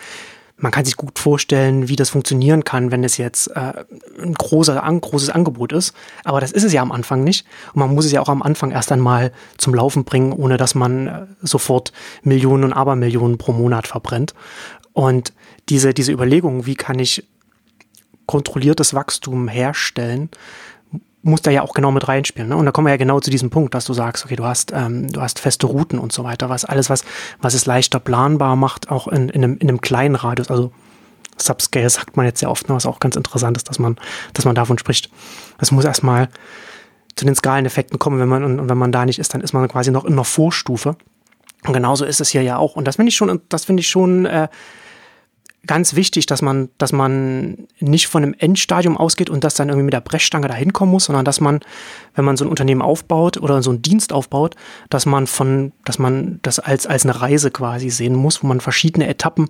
[0.56, 3.84] man kann sich gut vorstellen, wie das funktionieren kann, wenn es jetzt äh,
[4.20, 5.94] ein großer, ein großes Angebot ist.
[6.24, 7.44] Aber das ist es ja am Anfang nicht.
[7.72, 10.74] Und man muss es ja auch am Anfang erst einmal zum Laufen bringen, ohne dass
[10.74, 14.34] man äh, sofort Millionen und Abermillionen pro Monat verbrennt.
[14.92, 15.32] Und
[15.68, 17.26] diese, diese Überlegung, wie kann ich
[18.26, 20.30] kontrolliertes Wachstum herstellen,
[21.24, 22.50] muss da ja auch genau mit reinspielen.
[22.50, 22.56] Ne?
[22.56, 24.72] Und da kommen wir ja genau zu diesem Punkt, dass du sagst, okay, du hast,
[24.72, 27.04] ähm, du hast feste Routen und so weiter, was alles, was,
[27.40, 30.50] was es leichter planbar macht, auch in, in, einem, in einem kleinen Radius.
[30.50, 30.70] Also
[31.38, 33.96] Subscale sagt man jetzt ja oft, ne, was auch ganz interessant ist, dass man,
[34.34, 35.10] dass man davon spricht.
[35.58, 36.28] Das muss erstmal
[37.16, 39.66] zu den Skaleneffekten kommen, wenn man, und wenn man da nicht ist, dann ist man
[39.68, 40.96] quasi noch in einer Vorstufe.
[41.66, 42.76] Und genauso ist es hier ja auch.
[42.76, 44.48] Und das finde ich schon, das finde ich schon äh,
[45.66, 49.84] ganz wichtig, dass man, dass man nicht von einem Endstadium ausgeht und das dann irgendwie
[49.84, 51.60] mit der Brechstange dahin kommen muss, sondern dass man,
[52.14, 54.56] wenn man so ein Unternehmen aufbaut oder so einen Dienst aufbaut,
[54.90, 58.60] dass man von, dass man das als, als eine Reise quasi sehen muss, wo man
[58.60, 59.48] verschiedene Etappen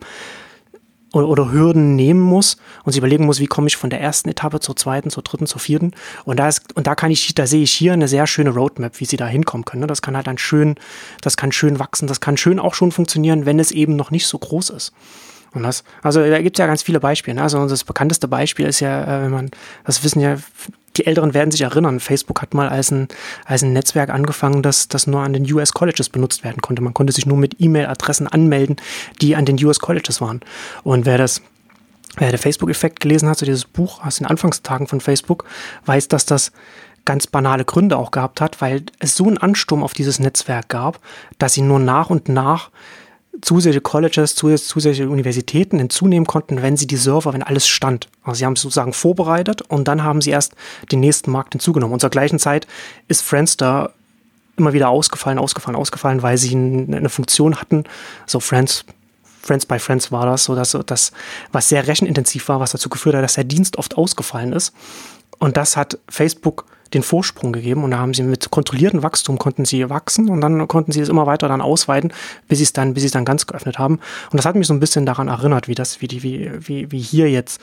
[1.14, 4.29] oder, oder Hürden nehmen muss und sich überlegen muss, wie komme ich von der ersten
[4.29, 5.92] Etappe zur zweiten, zur dritten, zur vierten.
[6.24, 9.00] Und da ist, und da kann ich, da sehe ich hier eine sehr schöne Roadmap,
[9.00, 9.87] wie sie da hinkommen können.
[9.88, 10.74] Das kann halt dann schön,
[11.20, 14.27] das kann schön wachsen, das kann schön auch schon funktionieren, wenn es eben noch nicht
[14.27, 14.92] so groß ist.
[15.55, 17.37] Und das, also da gibt es ja ganz viele Beispiele.
[17.37, 17.43] Ne?
[17.43, 19.51] Also das bekannteste Beispiel ist ja, äh, wenn man,
[19.85, 20.37] das wissen ja,
[20.97, 23.09] die Älteren werden sich erinnern, Facebook hat mal als ein,
[23.45, 26.83] als ein Netzwerk angefangen, das, das nur an den US Colleges benutzt werden konnte.
[26.83, 28.77] Man konnte sich nur mit E-Mail-Adressen anmelden,
[29.21, 30.40] die an den US Colleges waren.
[30.83, 31.43] Und wer das
[32.17, 35.47] Wer der Facebook-Effekt gelesen hat, so dieses Buch aus den Anfangstagen von Facebook,
[35.87, 36.53] weiß, dass das
[37.05, 41.01] ganz banale Gründe auch gehabt hat, weil es so einen Ansturm auf dieses Netzwerk gab,
[41.38, 42.71] dass sie nur nach und nach
[43.42, 48.09] zusätzliche Colleges, zusätzliche Universitäten hinzunehmen konnten, wenn sie die Server, wenn alles stand.
[48.23, 50.55] Also sie haben es sozusagen vorbereitet und dann haben sie erst
[50.92, 51.94] den nächsten Markt hinzugenommen.
[51.94, 52.66] Und zur gleichen Zeit
[53.09, 53.92] ist Friendster
[54.57, 57.85] immer wieder ausgefallen, ausgefallen, ausgefallen, weil sie eine Funktion hatten.
[58.27, 58.85] So Friends,
[59.42, 61.12] Friends by Friends war das, so dass das,
[61.53, 64.73] was sehr rechenintensiv war, was dazu geführt hat, dass der Dienst oft ausgefallen ist.
[65.38, 69.64] Und das hat Facebook den Vorsprung gegeben und da haben sie mit kontrolliertem Wachstum konnten
[69.64, 72.12] sie wachsen und dann konnten sie es immer weiter dann ausweiten,
[72.48, 74.00] bis sie es dann, bis sie es dann ganz geöffnet haben.
[74.30, 76.90] Und das hat mich so ein bisschen daran erinnert, wie das, wie die, wie, wie,
[76.90, 77.61] wie hier jetzt.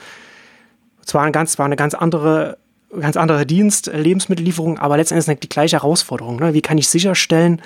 [1.04, 2.58] Zwar ein ganz, war eine ganz andere,
[2.98, 6.36] ganz andere Dienst, Lebensmittellieferung, aber letztendlich die gleiche Herausforderung.
[6.36, 6.54] Ne?
[6.54, 7.60] Wie kann ich sicherstellen,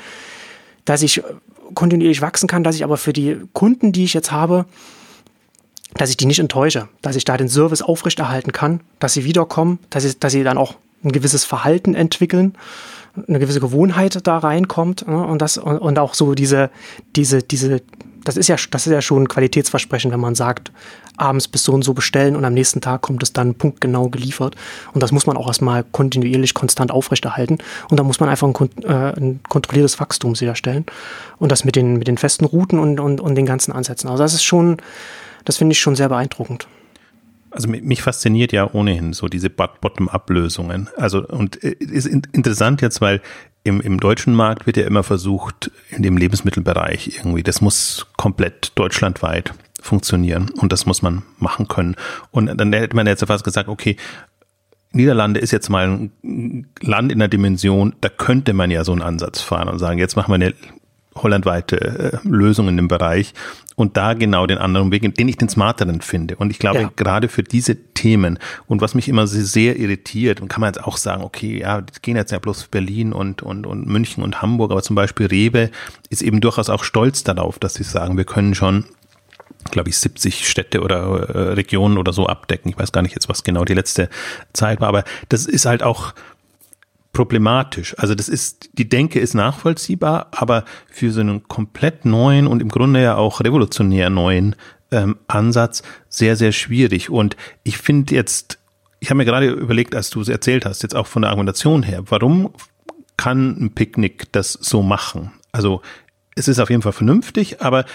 [0.85, 1.23] dass ich
[1.75, 4.67] kontinuierlich wachsen kann, dass ich aber für die Kunden, die ich jetzt habe,
[5.95, 9.79] dass ich die nicht enttäusche, dass ich da den Service aufrechterhalten kann, dass sie wiederkommen,
[9.91, 12.55] dass, ich, dass sie dann auch ein gewisses Verhalten entwickeln,
[13.29, 15.25] eine gewisse Gewohnheit da reinkommt ne?
[15.25, 16.71] und das und, und auch so diese
[17.15, 17.81] diese diese
[18.25, 20.73] das ist ja das ist ja schon ein Qualitätsversprechen, wenn man sagt,
[21.17, 24.57] abends bis so und so bestellen und am nächsten Tag kommt es dann punktgenau geliefert
[24.93, 28.55] und das muss man auch erstmal kontinuierlich konstant aufrechterhalten und da muss man einfach ein,
[28.83, 30.85] äh, ein kontrolliertes Wachstum sicherstellen
[31.39, 34.11] und das mit den mit den festen Routen und und, und den ganzen Ansätzen.
[34.11, 34.79] Also das ist schon
[35.45, 36.67] das finde ich schon sehr beeindruckend.
[37.57, 40.91] Also mich fasziniert ja ohnehin so diese Bottom-up-Lösungen.
[40.99, 43.23] Also und äh, ist interessant jetzt, weil
[43.65, 48.73] im, im deutschen Markt wird ja immer versucht, in dem Lebensmittelbereich irgendwie, das muss komplett
[48.75, 51.97] deutschlandweit funktionieren und das muss man machen können.
[52.31, 53.97] Und dann hätte man jetzt fast gesagt, okay,
[54.93, 59.03] Niederlande ist jetzt mal ein Land in der Dimension, da könnte man ja so einen
[59.03, 60.55] Ansatz fahren und sagen, jetzt machen wir eine
[61.23, 61.81] hollandweite
[62.23, 63.35] äh, Lösung in dem Bereich
[63.75, 66.37] und da genau den anderen Weg, den ich den smarteren finde.
[66.37, 66.91] Und ich glaube, ja.
[66.97, 70.97] gerade für diese Themen und was mich immer sehr irritiert, und kann man jetzt auch
[70.97, 74.83] sagen, okay, ja, gehen jetzt ja bloß Berlin und, und, und München und Hamburg, aber
[74.83, 75.71] zum Beispiel Rewe
[76.09, 78.85] ist eben durchaus auch stolz darauf, dass sie sagen, wir können schon
[79.71, 82.71] glaube ich, 70 Städte oder äh, Regionen oder so abdecken.
[82.71, 84.09] Ich weiß gar nicht jetzt, was genau die letzte
[84.53, 86.15] Zeit war, aber das ist halt auch
[87.17, 87.99] problematisch.
[87.99, 92.69] Also das ist, die Denke ist nachvollziehbar, aber für so einen komplett neuen und im
[92.69, 94.55] Grunde ja auch revolutionär neuen
[94.91, 97.09] ähm, Ansatz sehr, sehr schwierig.
[97.09, 98.59] Und ich finde jetzt,
[99.01, 101.83] ich habe mir gerade überlegt, als du es erzählt hast, jetzt auch von der Argumentation
[101.83, 102.51] her, warum
[103.17, 105.33] kann ein Picknick das so machen?
[105.53, 105.81] Also
[106.35, 107.87] es ist auf jeden Fall vernünftig, aber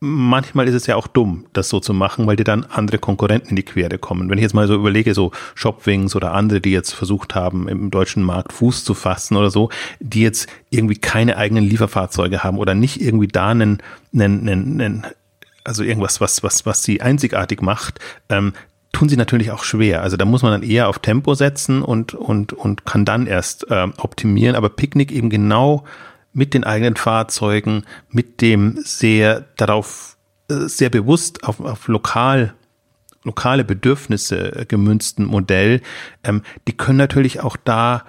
[0.00, 3.50] manchmal ist es ja auch dumm, das so zu machen, weil dir dann andere Konkurrenten
[3.50, 4.30] in die Quere kommen.
[4.30, 7.90] Wenn ich jetzt mal so überlege, so Shopwings oder andere, die jetzt versucht haben, im
[7.90, 12.74] deutschen Markt Fuß zu fassen oder so, die jetzt irgendwie keine eigenen Lieferfahrzeuge haben oder
[12.74, 13.78] nicht irgendwie da einen,
[14.14, 15.06] einen, einen, einen
[15.64, 18.52] also irgendwas, was, was, was sie einzigartig macht, ähm,
[18.92, 20.02] tun sie natürlich auch schwer.
[20.02, 23.66] Also da muss man dann eher auf Tempo setzen und, und, und kann dann erst
[23.68, 24.56] ähm, optimieren.
[24.56, 25.84] Aber Picknick eben genau
[26.38, 30.16] mit den eigenen Fahrzeugen, mit dem sehr darauf,
[30.48, 32.54] äh, sehr bewusst auf, auf lokal
[33.24, 35.82] lokale Bedürfnisse gemünzten Modell,
[36.22, 38.04] ähm, die können natürlich auch da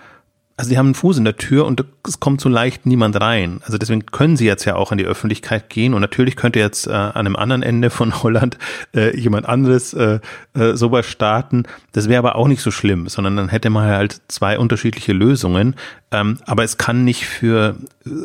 [0.59, 3.61] also die haben einen Fuß in der Tür und es kommt so leicht niemand rein.
[3.63, 6.85] Also deswegen können sie jetzt ja auch in die Öffentlichkeit gehen und natürlich könnte jetzt
[6.85, 8.57] äh, an einem anderen Ende von Holland
[8.93, 10.19] äh, jemand anderes äh,
[10.55, 11.63] äh, sowas starten.
[11.93, 15.77] Das wäre aber auch nicht so schlimm, sondern dann hätte man halt zwei unterschiedliche Lösungen.
[16.11, 17.77] Ähm, aber es kann nicht für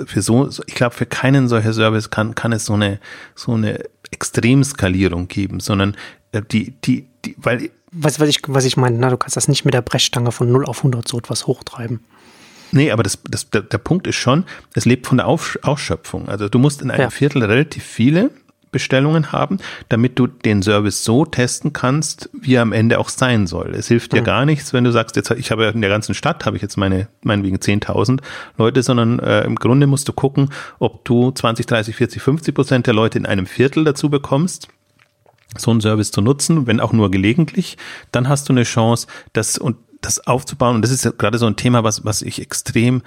[0.04, 2.98] für so, ich glaube für keinen solcher Service kann kann es so eine
[3.36, 3.78] so eine
[4.10, 5.96] Extremskalierung geben, sondern
[6.32, 9.46] äh, die die die weil was, was ich, was ich meine, na, du kannst das
[9.46, 12.00] nicht mit der Brechstange von 0 auf 100 so etwas hochtreiben.
[12.74, 16.28] Nee, aber das, das, der, der Punkt ist schon, es lebt von der Auf, Ausschöpfung.
[16.28, 17.10] Also du musst in einem ja.
[17.10, 18.30] Viertel relativ viele
[18.72, 19.58] Bestellungen haben,
[19.88, 23.72] damit du den Service so testen kannst, wie er am Ende auch sein soll.
[23.76, 24.24] Es hilft dir mhm.
[24.24, 26.76] gar nichts, wenn du sagst, jetzt ich habe in der ganzen Stadt habe ich jetzt
[26.76, 28.18] meine meinetwegen 10.000
[28.58, 32.86] Leute, sondern äh, im Grunde musst du gucken, ob du 20, 30, 40, 50 Prozent
[32.88, 34.66] der Leute in einem Viertel dazu bekommst,
[35.56, 37.76] so einen Service zu nutzen, wenn auch nur gelegentlich,
[38.10, 40.76] dann hast du eine Chance, das und das aufzubauen.
[40.76, 43.02] Und das ist ja gerade so ein Thema, was, was ich extrem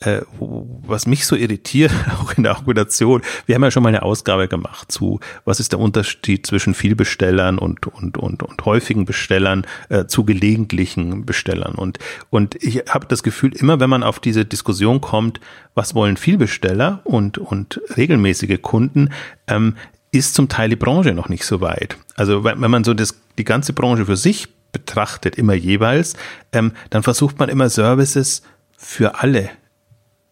[0.00, 4.02] äh, was mich so irritiert, auch in der Argumentation, wir haben ja schon mal eine
[4.02, 9.66] Ausgabe gemacht zu, was ist der Unterschied zwischen Vielbestellern und, und, und, und häufigen Bestellern
[9.90, 11.74] äh, zu gelegentlichen Bestellern.
[11.74, 11.98] Und,
[12.30, 15.40] und ich habe das Gefühl, immer wenn man auf diese Diskussion kommt,
[15.74, 19.10] was wollen Vielbesteller und, und regelmäßige Kunden,
[19.48, 19.76] ähm,
[20.12, 21.96] ist zum Teil die Branche noch nicht so weit.
[22.16, 26.14] Also wenn, man so das, die ganze Branche für sich betrachtet, immer jeweils,
[26.52, 28.42] ähm, dann versucht man immer Services
[28.76, 29.50] für alle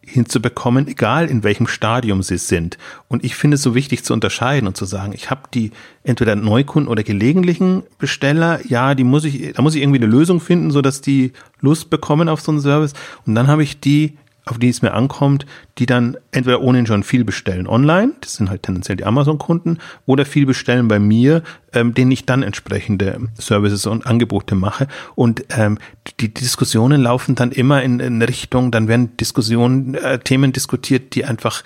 [0.01, 2.77] hinzubekommen, egal in welchem Stadium sie sind.
[3.07, 5.71] Und ich finde es so wichtig zu unterscheiden und zu sagen, ich habe die
[6.03, 10.39] entweder Neukunden oder gelegentlichen Besteller, ja, die muss ich, da muss ich irgendwie eine Lösung
[10.39, 12.93] finden, so dass die Lust bekommen auf so einen Service.
[13.25, 14.17] Und dann habe ich die
[14.49, 15.45] auf die es mir ankommt,
[15.77, 20.25] die dann entweder ohnehin schon viel bestellen online, das sind halt tendenziell die Amazon-Kunden, oder
[20.25, 24.87] viel bestellen bei mir, ähm, denen ich dann entsprechende Services und Angebote mache.
[25.15, 25.77] Und ähm,
[26.19, 31.25] die Diskussionen laufen dann immer in, in Richtung, dann werden Diskussionen, äh, Themen diskutiert, die
[31.25, 31.63] einfach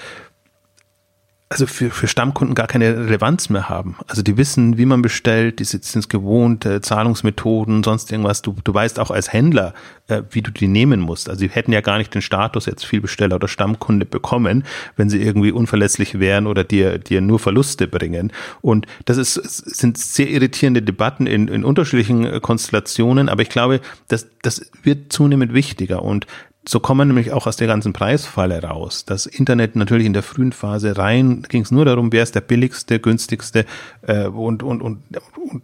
[1.54, 3.96] also für, für Stammkunden gar keine Relevanz mehr haben.
[4.08, 8.42] Also die wissen, wie man bestellt, die sind es gewohnt, äh, Zahlungsmethoden, sonst irgendwas.
[8.42, 9.76] Du, du weißt auch als Händler,
[10.08, 11.30] äh, wie du die nehmen musst.
[11.30, 14.64] Also sie hätten ja gar nicht den Status jetzt Vielbesteller oder Stammkunde bekommen,
[14.96, 18.32] wenn sie irgendwie unverlässlich wären oder dir, dir nur Verluste bringen.
[18.62, 23.80] Und das ist, sind sehr irritierende Debatten in, in unterschiedlichen äh, Konstellationen, aber ich glaube,
[24.08, 26.26] das, das wird zunehmend wichtiger und
[26.68, 29.06] so kommen nämlich auch aus der ganzen Preisfalle raus.
[29.06, 32.42] Das Internet natürlich in der frühen Phase rein ging es nur darum, wer ist der
[32.42, 33.66] billigste, günstigste
[34.02, 35.04] äh, und, und, und,
[35.36, 35.62] und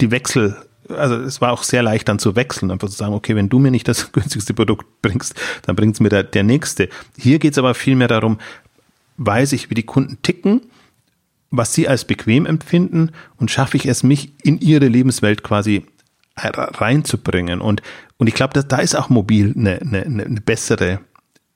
[0.00, 0.56] die Wechsel
[0.88, 3.58] also es war auch sehr leicht dann zu wechseln, einfach zu sagen, okay, wenn du
[3.58, 6.88] mir nicht das günstigste Produkt bringst, dann bringt es mir der, der nächste.
[7.16, 8.38] Hier geht es aber vielmehr darum,
[9.16, 10.62] weiß ich, wie die Kunden ticken,
[11.50, 15.84] was sie als bequem empfinden und schaffe ich es, mich in ihre Lebenswelt quasi
[16.36, 17.60] reinzubringen.
[17.60, 17.82] Und,
[18.22, 21.00] und ich glaube, da ist auch mobil eine, eine, eine bessere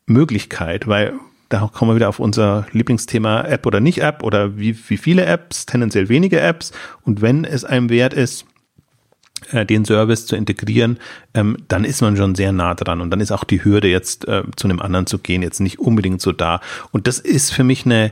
[0.06, 1.12] Möglichkeit, weil
[1.48, 5.26] da kommen wir wieder auf unser Lieblingsthema App oder nicht App oder wie, wie viele
[5.26, 6.72] Apps, tendenziell wenige Apps.
[7.02, 8.46] Und wenn es einem wert ist,
[9.52, 10.98] äh, den Service zu integrieren,
[11.34, 14.26] ähm, dann ist man schon sehr nah dran und dann ist auch die Hürde jetzt
[14.26, 16.60] äh, zu einem anderen zu gehen jetzt nicht unbedingt so da.
[16.90, 18.10] Und das ist für mich eine,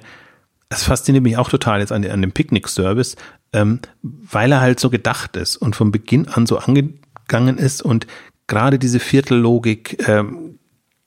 [0.69, 3.17] das fasziniert mich auch total jetzt an, dem Picknick-Service,
[3.53, 8.07] ähm, weil er halt so gedacht ist und von Beginn an so angegangen ist und
[8.47, 10.59] gerade diese Viertellogik ähm,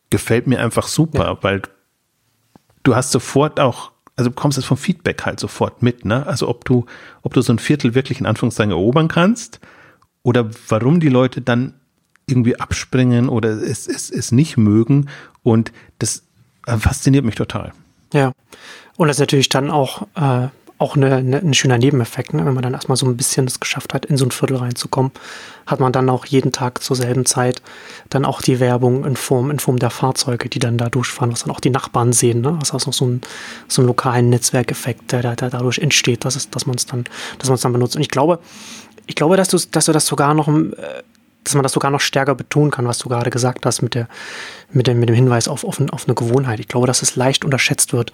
[0.10, 1.38] gefällt mir einfach super, ja.
[1.42, 1.62] weil
[2.84, 6.26] du hast sofort auch, also bekommst es vom Feedback halt sofort mit, ne?
[6.26, 6.86] Also ob du,
[7.22, 9.60] ob du so ein Viertel wirklich in Anführungszeichen erobern kannst
[10.24, 11.74] oder warum die Leute dann
[12.28, 15.10] irgendwie abspringen oder es, es, es nicht mögen
[15.44, 16.24] und das
[16.66, 17.72] fasziniert mich total.
[18.14, 18.34] Ja,
[18.98, 20.48] und das ist natürlich dann auch äh,
[20.80, 22.46] auch eine, eine, ein schöner Nebeneffekt, ne?
[22.46, 25.12] wenn man dann erstmal so ein bisschen es geschafft hat, in so ein Viertel reinzukommen,
[25.66, 27.62] hat man dann auch jeden Tag zur selben Zeit
[28.10, 31.44] dann auch die Werbung in Form, in Form der Fahrzeuge, die dann da durchfahren, was
[31.44, 32.42] dann auch die Nachbarn sehen.
[32.42, 32.56] Ne?
[32.60, 33.22] Das ist auch so ein,
[33.68, 37.06] so ein lokalen Netzwerkeffekt, der, der, der dadurch entsteht, dass, es, dass man es dann,
[37.40, 37.96] dass man es dann benutzt.
[37.96, 38.40] Und ich glaube,
[39.08, 40.74] ich glaube, dass du, dass du das sogar noch äh,
[41.48, 44.10] dass man das sogar noch stärker betonen kann, was du gerade gesagt hast mit, der,
[44.72, 46.60] mit, dem, mit dem Hinweis auf, auf, auf eine Gewohnheit.
[46.60, 48.12] Ich glaube, dass es leicht unterschätzt wird,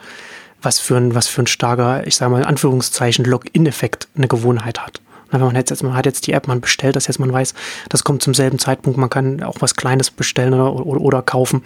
[0.64, 4.80] was für ein, was für ein starker, ich sage mal in Anführungszeichen, Login-Effekt eine Gewohnheit
[4.80, 5.02] hat.
[5.32, 7.54] Na, wenn man jetzt, man hat jetzt die App, man bestellt das jetzt, man weiß,
[7.90, 11.64] das kommt zum selben Zeitpunkt, man kann auch was Kleines bestellen oder, oder, oder kaufen.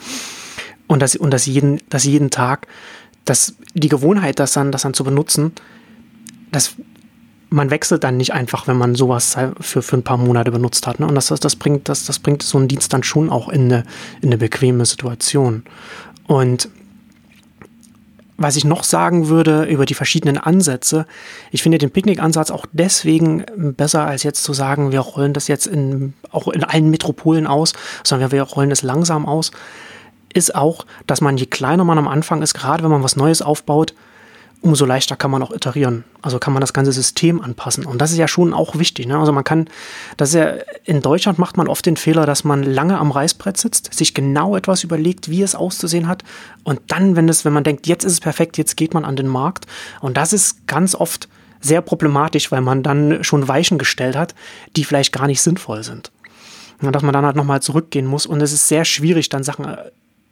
[0.87, 2.67] Und das, und das jeden, das jeden Tag,
[3.25, 5.51] dass die Gewohnheit, das dann, das dann zu benutzen,
[6.51, 6.75] das,
[7.49, 10.99] man wechselt dann nicht einfach, wenn man sowas für, für ein paar Monate benutzt hat.
[10.99, 11.07] Ne?
[11.07, 13.83] Und das, das, bringt, das, das bringt so einen Dienst dann schon auch in eine,
[14.21, 15.63] in eine bequeme Situation.
[16.25, 16.69] Und
[18.37, 21.07] was ich noch sagen würde über die verschiedenen Ansätze,
[21.51, 23.43] ich finde den Picknick-Ansatz auch deswegen
[23.75, 27.73] besser, als jetzt zu sagen, wir rollen das jetzt in, auch in allen Metropolen aus,
[28.03, 29.51] sondern wir rollen es langsam aus,
[30.33, 33.41] ist auch, dass man, je kleiner man am Anfang ist, gerade wenn man was Neues
[33.41, 33.93] aufbaut,
[34.61, 36.03] umso leichter kann man auch iterieren.
[36.21, 37.85] Also kann man das ganze System anpassen.
[37.85, 39.07] Und das ist ja schon auch wichtig.
[39.07, 39.17] Ne?
[39.17, 39.69] Also man kann,
[40.17, 43.57] das ist ja, in Deutschland macht man oft den Fehler, dass man lange am Reißbrett
[43.57, 46.23] sitzt, sich genau etwas überlegt, wie es auszusehen hat.
[46.63, 49.15] Und dann, wenn es, wenn man denkt, jetzt ist es perfekt, jetzt geht man an
[49.15, 49.67] den Markt.
[50.01, 51.29] Und das ist ganz oft
[51.61, 54.35] sehr problematisch, weil man dann schon Weichen gestellt hat,
[54.75, 56.11] die vielleicht gar nicht sinnvoll sind.
[56.81, 58.25] Und dass man dann halt nochmal zurückgehen muss.
[58.25, 59.77] Und es ist sehr schwierig, dann Sachen äh,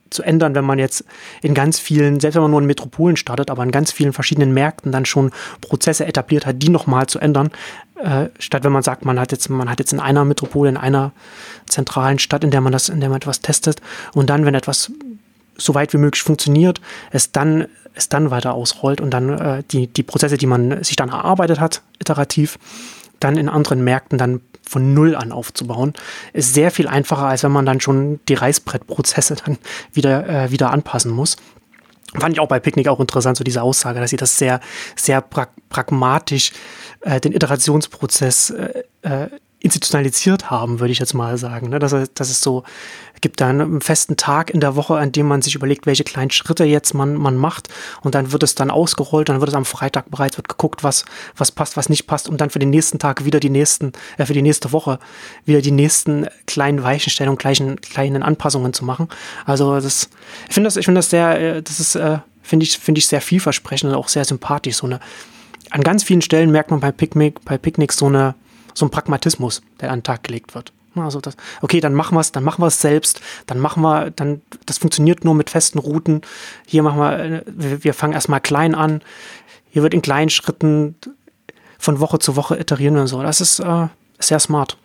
[0.10, 1.04] zu ändern, wenn man jetzt
[1.41, 4.54] in ganz vielen, selbst wenn man nur in Metropolen startet, aber in ganz vielen verschiedenen
[4.54, 7.50] Märkten dann schon Prozesse etabliert hat, die nochmal zu ändern,
[7.96, 10.78] äh, statt wenn man sagt, man hat jetzt, man hat jetzt in einer Metropole, in
[10.78, 11.12] einer
[11.65, 13.82] zentralen Stadt, in der man das, in der man etwas testet
[14.13, 14.91] und dann, wenn etwas
[15.58, 19.88] so weit wie möglich funktioniert, es dann, es dann weiter ausrollt und dann äh, die,
[19.88, 22.60] die Prozesse, die man sich dann erarbeitet hat, iterativ,
[23.20, 25.93] dann in anderen Märkten dann von Null an aufzubauen,
[26.34, 29.58] ist sehr viel einfacher, als wenn man dann schon die Reißbrettprozesse dann
[29.93, 31.38] wieder, äh, wieder anpassen muss.
[32.19, 34.62] Fand ich auch bei Picknick auch interessant, so diese Aussage, dass sie das sehr,
[34.95, 36.54] sehr pra pragmatisch
[37.01, 39.30] äh, den Iterationsprozess äh, äh
[39.65, 41.69] institutionalisiert haben, würde ich jetzt mal sagen.
[41.69, 41.80] Ne?
[41.80, 42.63] Dass, dass es so
[43.25, 46.30] gibt da einen festen Tag in der Woche, an dem man sich überlegt, welche kleinen
[46.30, 47.69] Schritte jetzt man, man macht
[48.01, 51.06] und dann wird es dann ausgerollt, dann wird es am Freitag bereits, wird geguckt, was,
[51.36, 54.28] was passt, was nicht passt, um dann für den nächsten Tag wieder die nächsten, äh,
[54.28, 54.99] für die nächste Woche
[55.43, 59.08] wieder die nächsten kleinen Weichenstellungen, kleinen, kleinen Anpassungen zu machen.
[59.45, 60.10] Also das,
[60.47, 63.08] ich finde das, ich finde das sehr, äh, das ist, äh, finde ich, finde ich
[63.08, 64.75] sehr vielversprechend und auch sehr sympathisch.
[64.75, 64.99] So eine,
[65.71, 68.36] an ganz vielen Stellen merkt man bei Picknick, bei Picknicks so eine,
[68.76, 70.72] so ein Pragmatismus, der an den Tag gelegt wird.
[70.96, 74.12] Also das, okay, dann machen wir es, dann machen wir es selbst, dann machen wir,
[74.12, 76.22] dann, das funktioniert nur mit festen Routen.
[76.66, 79.02] Hier machen wir, äh, wir, wir fangen erstmal klein an.
[79.70, 80.96] Hier wird in kleinen Schritten
[81.78, 83.22] von Woche zu Woche iterieren und so.
[83.22, 83.88] Das ist äh,
[84.20, 84.78] sehr smart.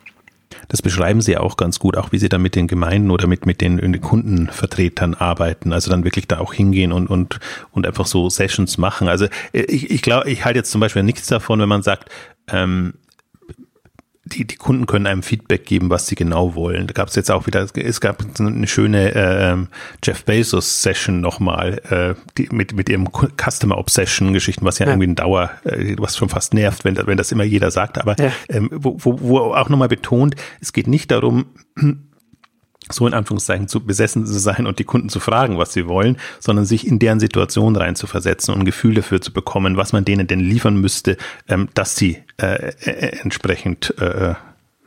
[0.68, 3.46] Das beschreiben Sie auch ganz gut, auch wie Sie dann mit den Gemeinden oder mit,
[3.46, 5.72] mit den Kundenvertretern arbeiten.
[5.72, 7.38] Also dann wirklich da auch hingehen und, und,
[7.70, 9.08] und einfach so Sessions machen.
[9.08, 12.10] Also äh, ich, ich glaube, ich halte jetzt zum Beispiel nichts davon, wenn man sagt,
[12.48, 12.94] ähm,
[14.24, 16.86] die, die Kunden können einem Feedback geben, was sie genau wollen.
[16.86, 19.56] Da gab es jetzt auch wieder, es gab eine schöne äh,
[20.04, 24.92] Jeff Bezos Session nochmal äh, die, mit, mit ihrem Customer Obsession Geschichten, was ja, ja.
[24.92, 28.14] irgendwie ein Dauer, äh, was schon fast nervt, wenn, wenn das immer jeder sagt, aber
[28.18, 28.30] ja.
[28.48, 31.46] ähm, wo, wo, wo auch nochmal betont, es geht nicht darum,
[32.90, 36.16] so in Anführungszeichen zu besessen zu sein und die Kunden zu fragen, was sie wollen,
[36.38, 39.92] sondern sich in deren Situation rein zu versetzen und ein Gefühl dafür zu bekommen, was
[39.92, 41.16] man denen denn liefern müsste,
[41.48, 44.34] ähm, dass sie äh, äh, entsprechend äh,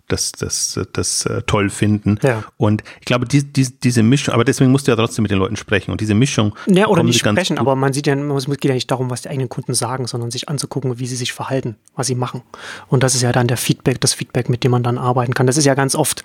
[0.07, 2.19] das, das, das äh, toll finden.
[2.21, 2.43] Ja.
[2.57, 5.39] Und ich glaube, die, die, diese Mischung, aber deswegen musst du ja trotzdem mit den
[5.39, 6.55] Leuten sprechen und diese Mischung.
[6.67, 9.29] Ja, oder nicht sprechen, aber man sieht ja, es geht ja nicht darum, was die
[9.29, 12.41] eigenen Kunden sagen, sondern sich anzugucken, wie sie sich verhalten, was sie machen.
[12.87, 15.47] Und das ist ja dann der Feedback, das Feedback, mit dem man dann arbeiten kann.
[15.47, 16.23] Das ist ja ganz oft äh,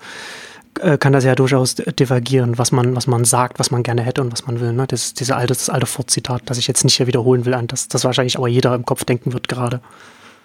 [0.97, 4.31] kann das ja durchaus divergieren, was man, was man sagt, was man gerne hätte und
[4.31, 4.73] was man will.
[4.73, 4.87] Ne?
[4.87, 7.87] Das, diese alte, das alte Fortzitat, das ich jetzt nicht hier wiederholen will, an das,
[7.87, 9.81] das wahrscheinlich aber jeder im Kopf denken wird gerade.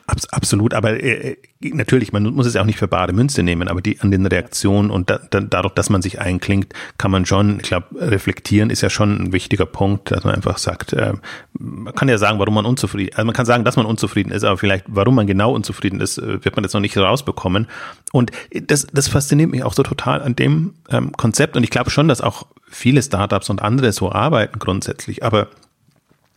[0.07, 3.81] Absolut, aber äh, äh, natürlich, man muss es auch nicht für bare Münze nehmen, aber
[3.81, 7.57] die an den Reaktionen und da, da, dadurch, dass man sich einklingt, kann man schon,
[7.57, 11.15] ich glaube, reflektieren ist ja schon ein wichtiger Punkt, dass man einfach sagt, äh,
[11.59, 14.45] man kann ja sagen, warum man unzufrieden, also man kann sagen, dass man unzufrieden ist,
[14.45, 17.67] aber vielleicht, warum man genau unzufrieden ist, äh, wird man jetzt noch nicht rausbekommen.
[18.13, 21.89] Und das, das fasziniert mich auch so total an dem ähm, Konzept und ich glaube
[21.89, 25.49] schon, dass auch viele Startups und andere so arbeiten grundsätzlich, aber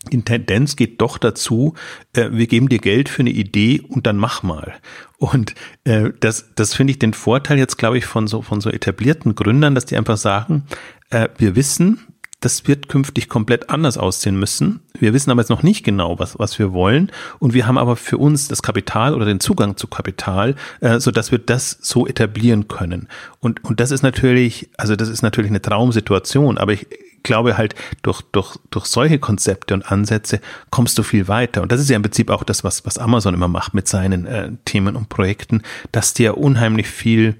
[0.10, 1.74] in Tendenz geht doch dazu,
[2.13, 4.74] äh, wir geben dir Geld für eine Idee und dann mach mal.
[5.17, 8.70] Und äh, das, das finde ich den Vorteil jetzt, glaube ich, von so, von so
[8.70, 10.63] etablierten Gründern, dass die einfach sagen,
[11.10, 12.00] äh, wir wissen,
[12.39, 14.82] das wird künftig komplett anders aussehen müssen.
[15.00, 17.12] Wir wissen aber jetzt noch nicht genau, was, was wir wollen.
[17.39, 21.10] Und wir haben aber für uns das Kapital oder den Zugang zu Kapital, äh, so
[21.10, 23.08] dass wir das so etablieren können.
[23.39, 26.60] Und, und das ist natürlich, also das ist natürlich eine Traumsituation.
[26.60, 26.86] Aber ich,
[27.28, 31.62] glaube halt, durch, durch, durch solche Konzepte und Ansätze kommst du viel weiter.
[31.62, 34.26] Und das ist ja im Prinzip auch das, was, was Amazon immer macht mit seinen
[34.26, 35.62] äh, Themen und Projekten,
[35.92, 37.36] dass ja unheimlich viel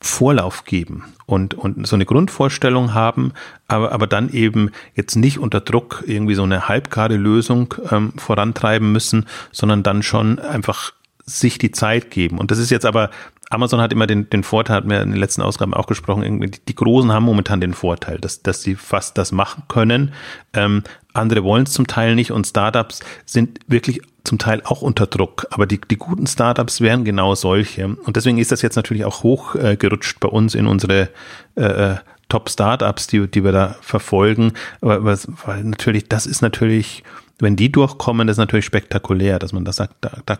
[0.00, 3.32] Vorlauf geben und, und so eine Grundvorstellung haben,
[3.68, 8.90] aber, aber dann eben jetzt nicht unter Druck irgendwie so eine halbgare Lösung ähm, vorantreiben
[8.90, 10.92] müssen, sondern dann schon einfach
[11.24, 12.38] sich die Zeit geben.
[12.38, 13.10] Und das ist jetzt aber
[13.52, 16.48] Amazon hat immer den, den Vorteil, hat mir in den letzten Ausgaben auch gesprochen, irgendwie
[16.48, 20.12] die, die Großen haben momentan den Vorteil, dass, dass sie fast das machen können.
[20.54, 25.06] Ähm, andere wollen es zum Teil nicht und Startups sind wirklich zum Teil auch unter
[25.06, 25.46] Druck.
[25.50, 27.88] Aber die, die guten Startups wären genau solche.
[27.88, 31.10] Und deswegen ist das jetzt natürlich auch hochgerutscht äh, bei uns in unsere
[31.56, 31.96] äh, äh
[32.28, 37.04] Top-Startups, die, die wir da verfolgen, aber, weil natürlich, das ist natürlich,
[37.40, 40.38] wenn die durchkommen, das ist natürlich spektakulär, dass man das sagt, da, da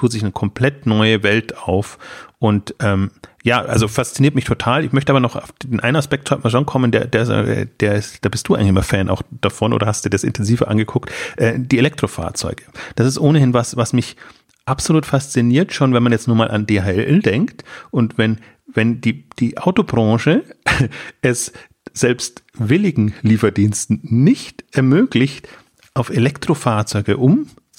[0.00, 1.98] tut sich eine komplett neue Welt auf
[2.38, 3.10] und ähm,
[3.42, 4.82] ja, also fasziniert mich total.
[4.82, 8.30] Ich möchte aber noch auf den einen Aspekt schon kommen, der, der, der ist, da
[8.30, 11.76] bist du eigentlich immer Fan auch davon oder hast dir das intensiver angeguckt, äh, die
[11.76, 12.64] Elektrofahrzeuge.
[12.96, 14.16] Das ist ohnehin was, was mich
[14.64, 18.38] absolut fasziniert, schon wenn man jetzt nur mal an DHL denkt und wenn,
[18.72, 20.44] wenn die, die Autobranche
[21.20, 21.52] es
[21.92, 25.46] selbst willigen Lieferdiensten nicht ermöglicht,
[25.92, 27.18] auf Elektrofahrzeuge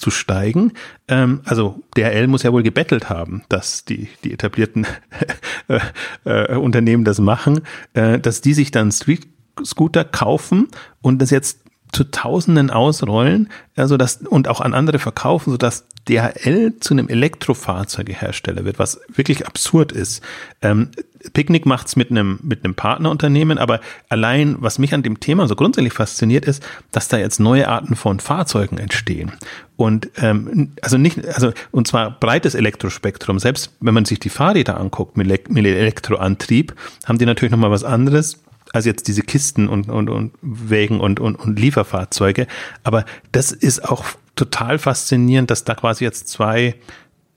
[0.02, 0.72] umzusteigen.
[1.08, 4.86] Ähm, also DHL muss ja wohl gebettelt haben, dass die, die etablierten
[5.68, 5.80] äh,
[6.24, 7.60] äh, Unternehmen das machen,
[7.94, 9.26] äh, dass die sich dann Street
[9.62, 10.68] Scooter kaufen
[11.02, 11.61] und das jetzt
[11.92, 18.64] zu Tausenden ausrollen, also das und auch an andere verkaufen, sodass DHL zu einem Elektrofahrzeugehersteller
[18.64, 20.22] wird, was wirklich absurd ist.
[20.62, 20.88] Ähm,
[21.34, 25.54] Picknick macht's mit einem mit einem Partnerunternehmen, aber allein was mich an dem Thema so
[25.54, 29.32] grundsätzlich fasziniert ist, dass da jetzt neue Arten von Fahrzeugen entstehen
[29.76, 33.38] und ähm, also nicht also und zwar breites Elektrospektrum.
[33.38, 36.74] Selbst wenn man sich die Fahrräder anguckt mit, mit Elektroantrieb,
[37.04, 38.42] haben die natürlich noch mal was anderes
[38.72, 42.46] als jetzt diese Kisten und, und, und Wägen und, und, und Lieferfahrzeuge.
[42.82, 44.04] Aber das ist auch
[44.34, 46.74] total faszinierend, dass da quasi jetzt zwei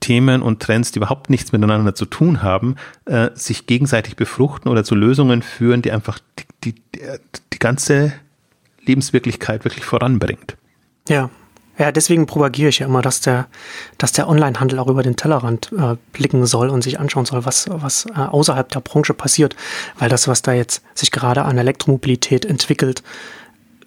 [0.00, 2.76] Themen und Trends, die überhaupt nichts miteinander zu tun haben,
[3.06, 6.18] äh, sich gegenseitig befruchten oder zu Lösungen führen, die einfach
[6.64, 6.74] die, die,
[7.52, 8.12] die ganze
[8.84, 10.56] Lebenswirklichkeit wirklich voranbringt.
[11.08, 11.30] Ja,
[11.78, 13.46] ja, deswegen propagiere ich ja immer, dass der,
[13.98, 17.66] dass der Onlinehandel auch über den Tellerrand äh, blicken soll und sich anschauen soll, was,
[17.70, 19.54] was äh, außerhalb der Branche passiert.
[19.98, 23.02] Weil das, was da jetzt sich gerade an Elektromobilität entwickelt,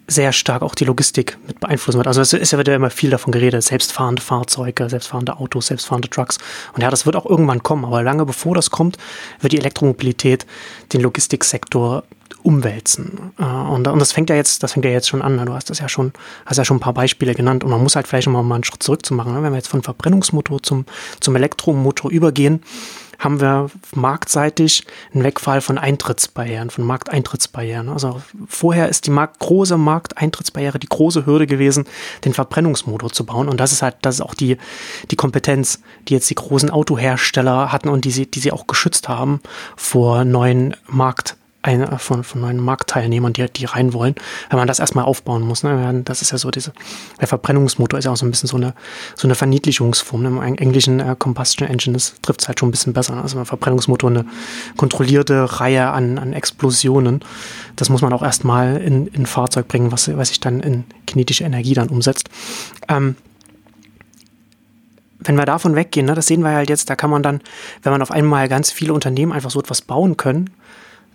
[0.09, 2.07] sehr stark auch die Logistik mit beeinflussen wird.
[2.07, 6.09] Also es ist ja wird ja immer viel davon geredet, selbstfahrende Fahrzeuge, selbstfahrende Autos, selbstfahrende
[6.09, 6.37] Trucks.
[6.73, 8.97] Und ja, das wird auch irgendwann kommen, aber lange bevor das kommt,
[9.39, 10.45] wird die Elektromobilität
[10.93, 12.03] den Logistiksektor
[12.43, 13.33] umwälzen.
[13.37, 15.35] Äh, und, und das fängt ja jetzt, das fängt ja jetzt schon an.
[15.35, 15.45] Ne?
[15.45, 16.13] Du hast das ja schon,
[16.45, 17.63] hast ja schon ein paar Beispiele genannt.
[17.63, 19.33] Und man muss halt vielleicht mal einen Schritt zurück zu machen.
[19.33, 19.43] Ne?
[19.43, 20.85] Wenn wir jetzt von Verbrennungsmotor zum,
[21.19, 22.63] zum Elektromotor übergehen,
[23.19, 27.89] haben wir marktseitig einen Wegfall von Eintrittsbarrieren, von Markteintrittsbarrieren.
[27.89, 31.85] Also vorher ist die Markt, große Markteintrittsbarriere die große Hürde gewesen,
[32.25, 33.49] den Verbrennungsmotor zu bauen.
[33.49, 34.57] Und das ist halt, das ist auch die,
[35.11, 39.09] die Kompetenz, die jetzt die großen Autohersteller hatten und die sie, die sie auch geschützt
[39.09, 39.41] haben
[39.75, 44.15] vor neuen Markt eine, von, von neuen Marktteilnehmern, die, die rein wollen,
[44.49, 45.63] weil man das erstmal aufbauen muss.
[45.63, 46.01] Ne?
[46.05, 46.71] Das ist ja so diese,
[47.19, 48.73] der Verbrennungsmotor ist ja auch so ein bisschen so eine,
[49.15, 50.23] so eine Verniedlichungsform.
[50.23, 50.29] Ne?
[50.29, 53.21] Im englischen äh, Combustion Engine, trifft es halt schon ein bisschen besser.
[53.21, 54.25] Also ein Verbrennungsmotor eine
[54.77, 57.19] kontrollierte Reihe an, an Explosionen.
[57.75, 61.43] Das muss man auch erstmal in, in Fahrzeug bringen, was, was sich dann in kinetische
[61.43, 62.29] Energie dann umsetzt.
[62.87, 63.15] Ähm,
[65.19, 67.41] wenn wir davon weggehen, ne, das sehen wir halt jetzt, da kann man dann,
[67.83, 70.49] wenn man auf einmal ganz viele Unternehmen einfach so etwas bauen können,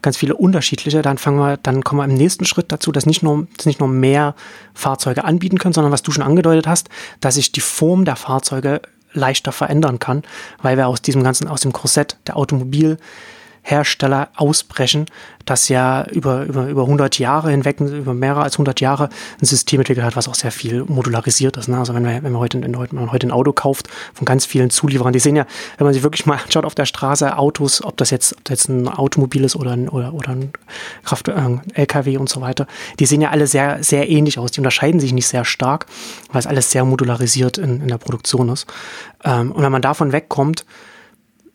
[0.04, 3.22] ganz viele unterschiedliche, dann fangen wir, dann kommen wir im nächsten Schritt dazu, dass nicht
[3.22, 4.34] nur, dass nicht nur mehr
[4.74, 6.88] Fahrzeuge anbieten können, sondern was du schon angedeutet hast,
[7.20, 8.82] dass sich die Form der Fahrzeuge
[9.12, 10.22] leichter verändern kann,
[10.62, 12.98] weil wir aus diesem ganzen, aus dem Korsett der Automobil
[13.66, 15.06] Hersteller ausbrechen,
[15.46, 19.08] das ja über, über, über 100 Jahre hinweg, über mehrere als 100 Jahre
[19.40, 21.68] ein System entwickelt hat, was auch sehr viel modularisiert ist.
[21.68, 21.78] Ne?
[21.78, 24.68] Also wenn, wir, wenn, wir heute, wenn man heute ein Auto kauft von ganz vielen
[24.68, 25.46] Zulieferern, die sehen ja,
[25.78, 28.58] wenn man sich wirklich mal anschaut auf der Straße, Autos, ob das jetzt, ob das
[28.58, 30.52] jetzt ein Automobil ist oder ein, oder, oder ein
[31.02, 31.32] Kraft, äh,
[31.72, 32.66] LKW und so weiter,
[32.98, 34.50] die sehen ja alle sehr, sehr ähnlich aus.
[34.50, 35.86] Die unterscheiden sich nicht sehr stark,
[36.30, 38.66] weil es alles sehr modularisiert in, in der Produktion ist.
[39.24, 40.66] Ähm, und wenn man davon wegkommt,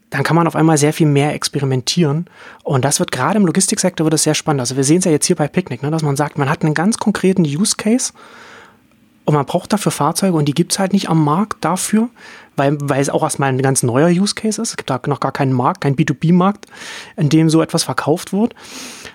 [0.10, 2.26] dann kann man auf einmal sehr viel mehr experimentieren.
[2.64, 4.62] Und das wird gerade im Logistiksektor wird das sehr spannend.
[4.62, 6.64] Also wir sehen es ja jetzt hier bei Picnic, ne, dass man sagt, man hat
[6.64, 8.14] einen ganz konkreten Use Case
[9.30, 12.10] und man braucht dafür Fahrzeuge und die gibt es halt nicht am Markt dafür,
[12.56, 14.70] weil, weil es auch erstmal ein ganz neuer Use Case ist.
[14.70, 16.66] Es gibt da noch gar keinen Markt, keinen B2B-Markt,
[17.16, 18.56] in dem so etwas verkauft wird.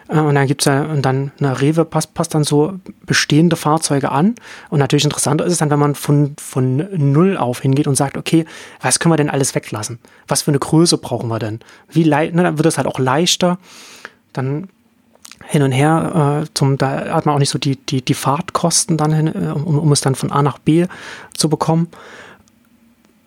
[0.08, 4.12] Äh, und dann gibt's ja, und dann eine Rewe passt, passt dann so bestehende Fahrzeuge
[4.12, 4.36] an.
[4.70, 8.16] Und natürlich interessanter ist es dann, wenn man von, von null auf hingeht und sagt,
[8.16, 8.44] okay,
[8.80, 9.98] was können wir denn alles weglassen?
[10.28, 11.58] Was für eine Größe brauchen wir denn?
[11.90, 13.58] Wie leicht, ne, dann wird es halt auch leichter.
[14.32, 14.68] Dann
[15.46, 18.96] hin und her, äh, zum, da hat man auch nicht so die, die, die Fahrtkosten
[18.96, 20.86] dann hin, äh, um, um es dann von A nach B
[21.34, 21.88] zu bekommen.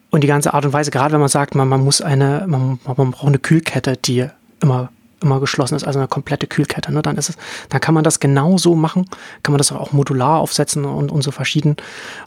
[0.10, 2.80] Und die ganze Art und Weise, gerade wenn man sagt, man, man muss eine, man,
[2.86, 4.28] man braucht eine Kühlkette, die
[4.62, 4.90] immer
[5.22, 7.38] immer geschlossen ist, also eine komplette Kühlkette, ne, dann ist es,
[7.70, 9.10] dann kann man das genau so machen,
[9.44, 11.76] kann man das auch modular aufsetzen und, und so verschieden.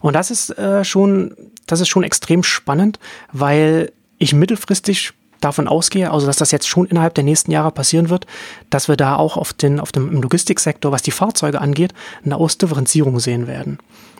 [0.01, 1.35] Und das ist äh, schon,
[1.67, 2.99] das ist schon extrem spannend,
[3.31, 8.09] weil ich mittelfristig davon ausgehe, also dass das jetzt schon innerhalb der nächsten Jahre passieren
[8.09, 8.25] wird,
[8.69, 12.37] dass wir da auch auf den, auf dem im Logistiksektor, was die Fahrzeuge angeht, eine
[12.37, 13.79] Ausdifferenzierung sehen werden.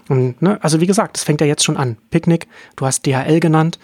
[0.10, 1.98] Und, ne, also wie gesagt, das fängt ja jetzt schon an.
[2.10, 3.80] Picknick, du hast DHL genannt,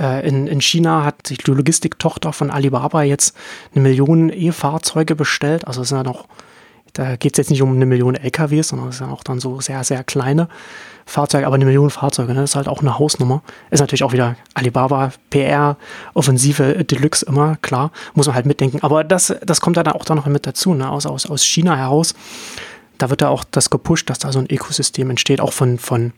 [0.00, 3.36] Äh, in, in China hat sich die Logistiktochter von Alibaba jetzt
[3.74, 5.66] eine Million E-Fahrzeuge bestellt.
[5.66, 6.26] Also es sind ja noch,
[6.94, 9.60] da geht es jetzt nicht um eine Million LKWs, sondern es sind auch dann so
[9.60, 10.48] sehr, sehr kleine
[11.10, 12.40] Fahrzeuge, aber eine Million Fahrzeuge, ne?
[12.42, 13.42] das ist halt auch eine Hausnummer.
[13.70, 15.76] Ist natürlich auch wieder Alibaba, PR,
[16.14, 18.78] Offensive Deluxe immer, klar, muss man halt mitdenken.
[18.82, 20.88] Aber das, das kommt dann auch da noch mit dazu, ne?
[20.88, 22.14] aus, aus, aus China heraus.
[22.98, 26.12] Da wird da auch das gepusht, dass da so ein Ökosystem entsteht, auch von, von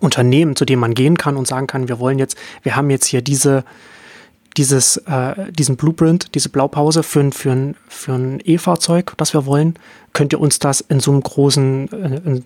[0.00, 3.06] Unternehmen, zu dem man gehen kann und sagen kann, wir wollen jetzt, wir haben jetzt
[3.06, 3.64] hier diese,
[4.56, 9.78] dieses, äh, diesen Blueprint, diese Blaupause für, für, ein, für ein E-Fahrzeug, das wir wollen,
[10.14, 12.40] könnt ihr uns das in so einem großen, äh,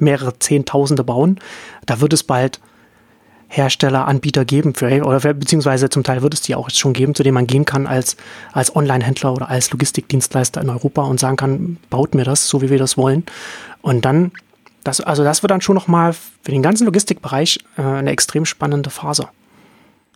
[0.00, 1.38] mehrere Zehntausende bauen.
[1.86, 2.60] Da wird es bald
[3.48, 7.22] Hersteller, Anbieter geben für, oder beziehungsweise zum Teil wird es die auch schon geben, zu
[7.22, 8.16] denen man gehen kann als,
[8.52, 12.68] als Online-Händler oder als Logistikdienstleister in Europa und sagen kann, baut mir das, so wie
[12.68, 13.24] wir das wollen.
[13.80, 14.32] Und dann
[14.84, 18.90] das, also das wird dann schon nochmal für den ganzen Logistikbereich äh, eine extrem spannende
[18.90, 19.28] Phase.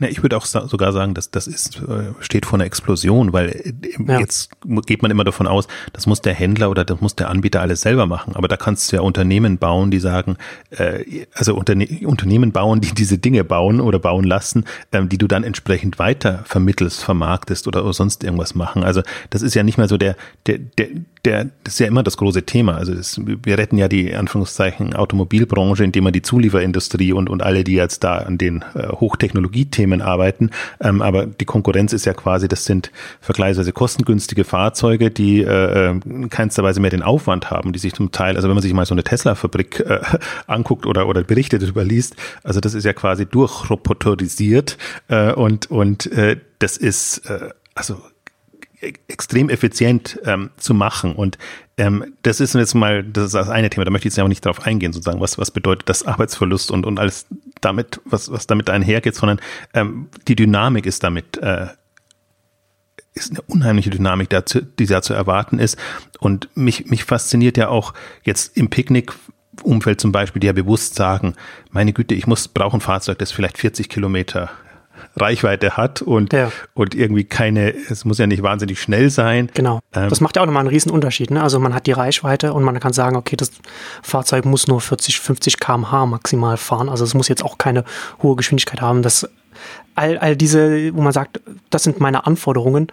[0.03, 3.51] Ja, ich würde auch sogar sagen, dass das ist, äh, steht vor einer Explosion, weil
[3.51, 3.73] äh,
[4.05, 4.19] ja.
[4.19, 4.51] jetzt
[4.85, 7.83] geht man immer davon aus, das muss der Händler oder das muss der Anbieter alles
[7.83, 8.35] selber machen.
[8.35, 10.39] Aber da kannst du ja Unternehmen bauen, die sagen,
[10.71, 15.29] äh, also Unterne Unternehmen bauen, die diese Dinge bauen oder bauen lassen, ähm, die du
[15.29, 18.83] dann entsprechend weiter vermittelst, vermarktest oder, oder sonst irgendwas machen.
[18.83, 20.89] Also das ist ja nicht mehr so der, der, der,
[21.25, 22.77] der, das ist ja immer das große Thema.
[22.77, 27.63] Also das, wir retten ja die Anführungszeichen Automobilbranche, indem wir die Zulieferindustrie und, und alle,
[27.63, 30.51] die jetzt da an den äh, Hochtechnologiethemen arbeiten.
[30.81, 36.29] Ähm, aber die Konkurrenz ist ja quasi, das sind vergleichsweise kostengünstige Fahrzeuge, die äh, in
[36.29, 38.87] keinster Weise mehr den Aufwand haben, die sich zum Teil, also wenn man sich mal
[38.87, 40.01] so eine Tesla-Fabrik äh,
[40.49, 46.11] anguckt oder, oder Berichte darüber liest, also das ist ja quasi durchroboterisiert äh, und, und
[46.11, 48.03] äh, das ist äh, also
[49.09, 51.15] extrem effizient ähm, zu machen.
[51.15, 51.39] Und
[51.77, 54.29] ähm, das ist jetzt mal das, ist das eine Thema, da möchte ich jetzt auch
[54.29, 57.27] nicht drauf eingehen, sozusagen, was, was bedeutet das Arbeitsverlust und, und alles
[57.61, 59.41] damit, was, was damit einhergeht, sondern
[59.73, 61.69] ähm, die Dynamik ist damit äh,
[63.15, 65.77] ist eine unheimliche Dynamik, dazu, die da zu erwarten ist.
[66.19, 67.93] Und mich, mich fasziniert ja auch
[68.25, 69.13] jetzt im Picknick
[69.63, 71.35] Umfeld zum Beispiel, die ja bewusst sagen,
[71.71, 74.51] meine Güte, ich muss, brauche ein Fahrzeug, das vielleicht 40 Kilometer
[75.17, 76.51] Reichweite hat und, ja.
[76.75, 79.51] und irgendwie keine, es muss ja nicht wahnsinnig schnell sein.
[79.55, 79.81] Genau.
[79.95, 81.31] Ähm, das macht ja auch nochmal einen riesen Unterschied.
[81.31, 81.43] Ne?
[81.43, 83.51] Also man hat die Reichweite und man kann sagen, okay, das
[84.03, 86.89] Fahrzeug muss nur 40, 50 kmh maximal fahren.
[86.89, 87.85] Also es muss jetzt auch keine
[88.23, 89.03] hohe Geschwindigkeit haben.
[89.03, 89.29] Das
[89.95, 91.41] all, all diese, wo man sagt,
[91.71, 92.89] das sind meine Anforderungen,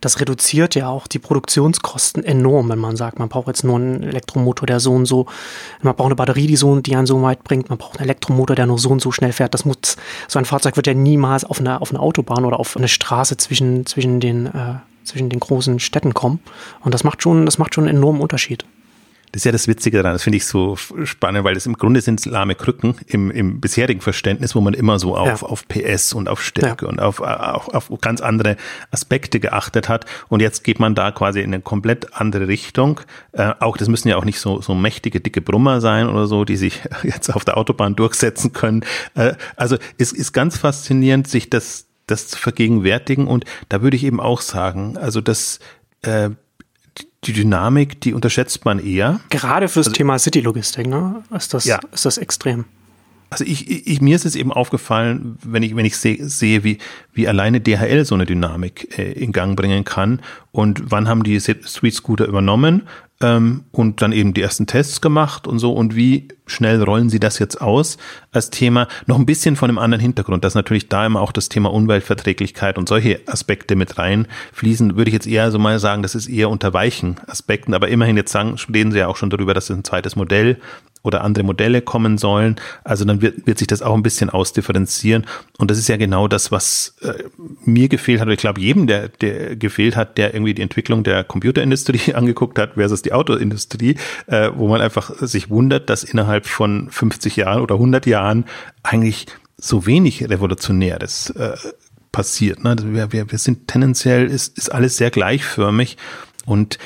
[0.00, 4.02] das reduziert ja auch die Produktionskosten enorm, wenn man sagt, man braucht jetzt nur einen
[4.02, 5.26] Elektromotor, der so und so,
[5.82, 8.56] man braucht eine Batterie, die so, die einen so weit bringt, man braucht einen Elektromotor,
[8.56, 9.54] der nur so und so schnell fährt.
[9.54, 9.96] Das muss,
[10.28, 13.36] so ein Fahrzeug wird ja niemals auf eine, auf eine Autobahn oder auf eine Straße
[13.36, 16.40] zwischen, zwischen den, äh, zwischen den großen Städten kommen.
[16.80, 18.64] Und das macht schon, das macht schon einen enormen Unterschied.
[19.34, 22.00] Das ist ja das Witzige daran, das finde ich so spannend, weil das im Grunde
[22.00, 25.48] sind lahme Krücken im, im bisherigen Verständnis, wo man immer so auf, ja.
[25.48, 26.88] auf PS und auf Stärke ja.
[26.88, 28.56] und auf, auf, auf ganz andere
[28.92, 30.06] Aspekte geachtet hat.
[30.28, 33.00] Und jetzt geht man da quasi in eine komplett andere Richtung.
[33.32, 36.44] Äh, auch das müssen ja auch nicht so, so mächtige, dicke Brummer sein oder so,
[36.44, 38.84] die sich jetzt auf der Autobahn durchsetzen können.
[39.16, 43.26] Äh, also es ist ganz faszinierend, sich das, das zu vergegenwärtigen.
[43.26, 45.58] Und da würde ich eben auch sagen, also das
[46.02, 46.30] äh,
[47.26, 49.20] die Dynamik, die unterschätzt man eher.
[49.30, 51.22] Gerade fürs also, Thema City-Logistik, ne?
[51.34, 51.80] Ist das, ja.
[51.92, 52.64] ist das extrem.
[53.30, 56.78] Also ich, ich, mir ist es eben aufgefallen, wenn ich, wenn ich sehe, sehe wie,
[57.12, 60.20] wie alleine DHL so eine Dynamik äh, in Gang bringen kann
[60.52, 62.82] und wann haben die Street Scooter übernommen
[63.20, 65.72] ähm, und dann eben die ersten Tests gemacht und so.
[65.72, 67.96] Und wie schnell rollen sie das jetzt aus
[68.32, 68.88] als Thema?
[69.06, 72.76] Noch ein bisschen von einem anderen Hintergrund, dass natürlich da immer auch das Thema Umweltverträglichkeit
[72.76, 76.50] und solche Aspekte mit reinfließen, würde ich jetzt eher so mal sagen, das ist eher
[76.50, 79.76] unter weichen Aspekten, aber immerhin jetzt sagen, reden sie ja auch schon darüber, dass es
[79.76, 80.58] ein zweites Modell
[81.04, 82.56] oder andere Modelle kommen sollen.
[82.82, 85.26] Also dann wird, wird sich das auch ein bisschen ausdifferenzieren.
[85.58, 87.24] Und das ist ja genau das, was äh,
[87.64, 91.22] mir gefehlt hat, ich glaube jedem, der, der gefehlt hat, der irgendwie die Entwicklung der
[91.22, 93.96] Computerindustrie angeguckt hat versus die Autoindustrie,
[94.26, 98.46] äh, wo man einfach sich wundert, dass innerhalb von 50 Jahren oder 100 Jahren
[98.82, 99.26] eigentlich
[99.58, 101.56] so wenig Revolutionäres äh,
[102.12, 102.64] passiert.
[102.64, 102.76] Ne?
[102.82, 105.98] Wir, wir, wir sind tendenziell, ist, ist alles sehr gleichförmig
[106.46, 106.78] und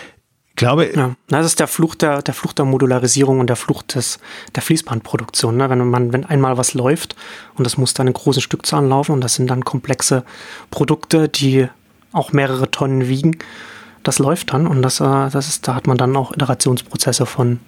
[0.58, 0.92] glaube.
[0.94, 4.18] Ja, das ist der Fluch der, der Fluch der Modularisierung und der Fluch des,
[4.54, 5.56] der Fließbandproduktion.
[5.56, 5.70] Ne?
[5.70, 7.16] Wenn man, wenn einmal was läuft
[7.54, 10.24] und das muss dann in großen Stückzahlen laufen und das sind dann komplexe
[10.70, 11.68] Produkte, die
[12.12, 13.38] auch mehrere Tonnen wiegen,
[14.02, 17.60] das läuft dann und das, äh, das ist, da hat man dann auch Iterationsprozesse von,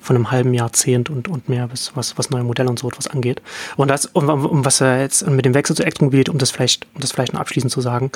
[0.00, 3.08] von einem halben Jahrzehnt und, und mehr, bis, was, was neue Modelle und so etwas
[3.08, 3.42] angeht.
[3.76, 6.86] Und das, um, um was er jetzt mit dem Wechsel zur Elektromobilität, um das vielleicht,
[6.94, 8.10] um das vielleicht noch abschließend zu sagen,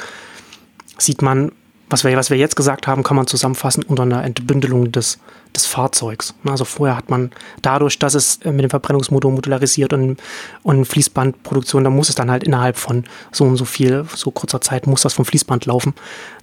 [0.99, 1.53] sieht man
[1.93, 5.19] was wir, was wir jetzt gesagt haben, kann man zusammenfassen unter einer Entbündelung des,
[5.55, 6.35] des Fahrzeugs.
[6.45, 7.31] Also vorher hat man
[7.61, 10.21] dadurch, dass es äh, mit dem Verbrennungsmotor modularisiert und,
[10.63, 14.63] und Fließbandproduktion, da muss es dann halt innerhalb von so und so viel, so kurzer
[14.63, 15.95] Zeit muss das vom Fließband laufen.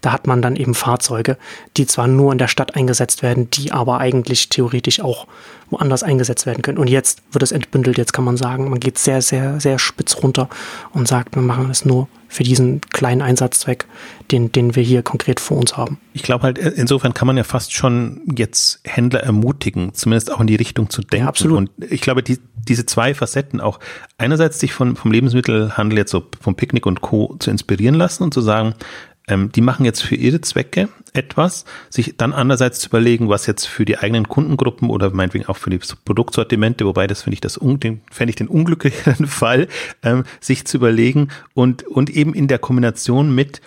[0.02, 1.38] Da hat man dann eben Fahrzeuge,
[1.78, 5.26] die zwar nur in der Stadt eingesetzt werden, die aber eigentlich theoretisch auch
[5.72, 6.78] woanders eingesetzt werden können.
[6.78, 10.18] Und jetzt wird es entbündelt, jetzt kann man sagen, man geht sehr, sehr, sehr spitz
[10.22, 10.48] runter
[10.94, 13.88] und sagt, wir machen es nur für diesen kleinen Einsatzzweck,
[14.32, 16.00] den, den wir hier konkret vor uns haben.
[16.14, 20.48] Ich glaube halt, insofern kann man ja fast schon jetzt Händler ermutigen, zumindest auch in
[20.48, 21.26] die Richtung zu denken.
[21.26, 21.58] Ja, absolut.
[21.58, 23.80] Und ich glaube, die, diese zwei Facetten auch
[24.20, 27.36] einerseits sich von, vom Lebensmittelhandel jetzt so vom Picknick und Co.
[27.40, 28.76] zu inspirieren lassen und zu sagen,
[29.30, 33.66] ähm, die machen jetzt für ihre Zwecke etwas, sich dann andererseits zu überlegen, was jetzt
[33.66, 37.60] für die eigenen Kundengruppen oder meinetwegen auch für die Produktsortimente, wobei das finde ich das
[37.62, 39.68] den, fände ich den unglücklicheren Fall,
[40.04, 43.62] ähm, sich zu überlegen und, und eben in der Kombination mit,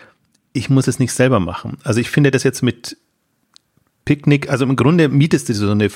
[0.52, 1.78] ich muss es nicht selber machen.
[1.84, 2.96] Also ich finde das jetzt mit
[4.04, 5.90] Picknick, also im Grunde mietest du so eine äh,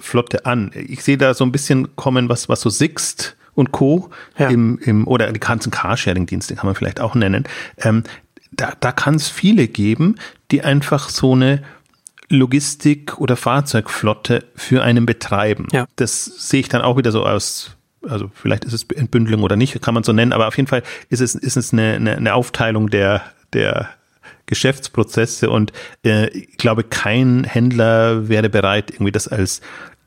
[0.00, 0.70] Flotte an.
[0.74, 4.08] Ich sehe da so ein bisschen kommen, was, was so Sixt und Co.
[4.38, 4.48] Ja.
[4.48, 7.44] im, im, oder die ganzen Carsharing-Dienste kann man vielleicht auch nennen.
[7.76, 8.04] Ähm,
[8.52, 10.16] da, da kann es viele geben,
[10.50, 11.62] die einfach so eine
[12.28, 15.68] Logistik- oder Fahrzeugflotte für einen betreiben.
[15.72, 15.86] Ja.
[15.96, 17.76] Das sehe ich dann auch wieder so aus
[18.08, 20.82] also vielleicht ist es Entbündelung oder nicht, kann man so nennen, aber auf jeden Fall
[21.08, 23.22] ist es, ist es eine, eine, eine Aufteilung der,
[23.52, 23.90] der
[24.46, 25.72] Geschäftsprozesse und
[26.04, 29.60] äh, ich glaube, kein Händler wäre bereit, irgendwie das als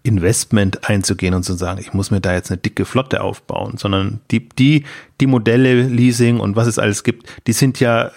[0.05, 4.19] Investment einzugehen und zu sagen, ich muss mir da jetzt eine dicke Flotte aufbauen, sondern
[4.31, 4.83] die, die,
[5.19, 8.11] die Modelle, Leasing und was es alles gibt, die sind ja,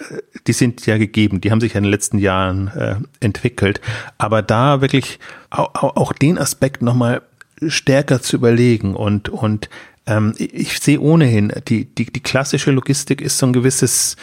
[0.47, 3.81] die sind ja gegeben, die haben sich ja in den letzten Jahren äh, entwickelt.
[4.17, 5.19] Aber da wirklich
[5.49, 7.21] auch, auch den Aspekt nochmal
[7.67, 9.69] stärker zu überlegen und, und
[10.05, 14.15] ähm, ich sehe ohnehin, die, die, die klassische Logistik ist so ein gewisses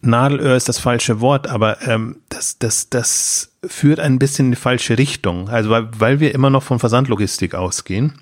[0.00, 4.56] Nadelöhr ist das falsche Wort, aber ähm, das, das, das führt ein bisschen in die
[4.56, 5.48] falsche Richtung.
[5.48, 8.14] Also weil, weil wir immer noch von Versandlogistik ausgehen,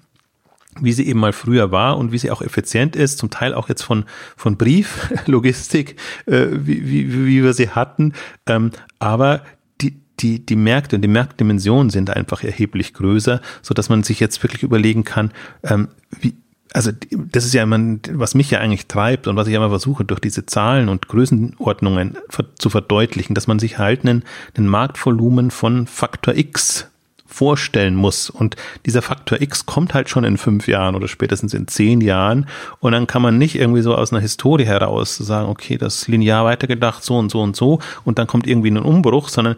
[0.80, 3.68] wie sie eben mal früher war und wie sie auch effizient ist, zum Teil auch
[3.68, 4.04] jetzt von,
[4.36, 8.12] von Brieflogistik, äh, wie, wie, wie wir sie hatten.
[8.46, 9.42] Ähm, aber
[9.80, 14.20] die, die, die Märkte und die Marktdimensionen sind einfach erheblich größer, so dass man sich
[14.20, 15.32] jetzt wirklich überlegen kann,
[15.62, 15.88] ähm,
[16.20, 16.34] wie,
[16.76, 20.04] also das ist ja immer, was mich ja eigentlich treibt und was ich immer versuche,
[20.04, 22.18] durch diese Zahlen und Größenordnungen
[22.58, 24.24] zu verdeutlichen, dass man sich halt einen,
[24.58, 26.88] einen Marktvolumen von Faktor X
[27.24, 28.28] vorstellen muss.
[28.28, 32.46] Und dieser Faktor X kommt halt schon in fünf Jahren oder spätestens in zehn Jahren.
[32.78, 36.44] Und dann kann man nicht irgendwie so aus einer Historie heraus sagen, okay, das linear
[36.44, 37.80] weitergedacht, so und so und so.
[38.04, 39.56] Und dann kommt irgendwie ein Umbruch, sondern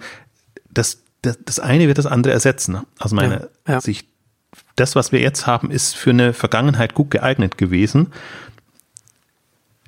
[0.71, 3.81] das, das, das eine wird das andere ersetzen, aus meiner ja, ja.
[3.81, 4.07] Sicht
[4.81, 8.12] das, was wir jetzt haben, ist für eine Vergangenheit gut geeignet gewesen.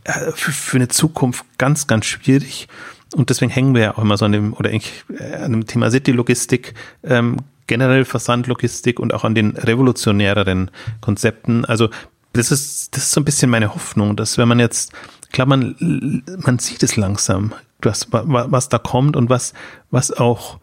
[0.04, 2.68] Äh, für, eine Zukunft ganz, ganz schwierig.
[3.14, 5.66] Und deswegen hängen wir ja auch immer so an dem, oder eigentlich äh, an dem
[5.66, 10.70] Thema City-Logistik, ähm, generell Versandlogistik und auch an den revolutionäreren
[11.00, 11.64] Konzepten.
[11.64, 11.88] Also
[12.32, 14.92] das ist, das ist so ein bisschen meine Hoffnung, dass wenn man jetzt,
[15.32, 19.52] klar, man, man sieht es langsam, was, was da kommt und was,
[19.90, 20.58] was auch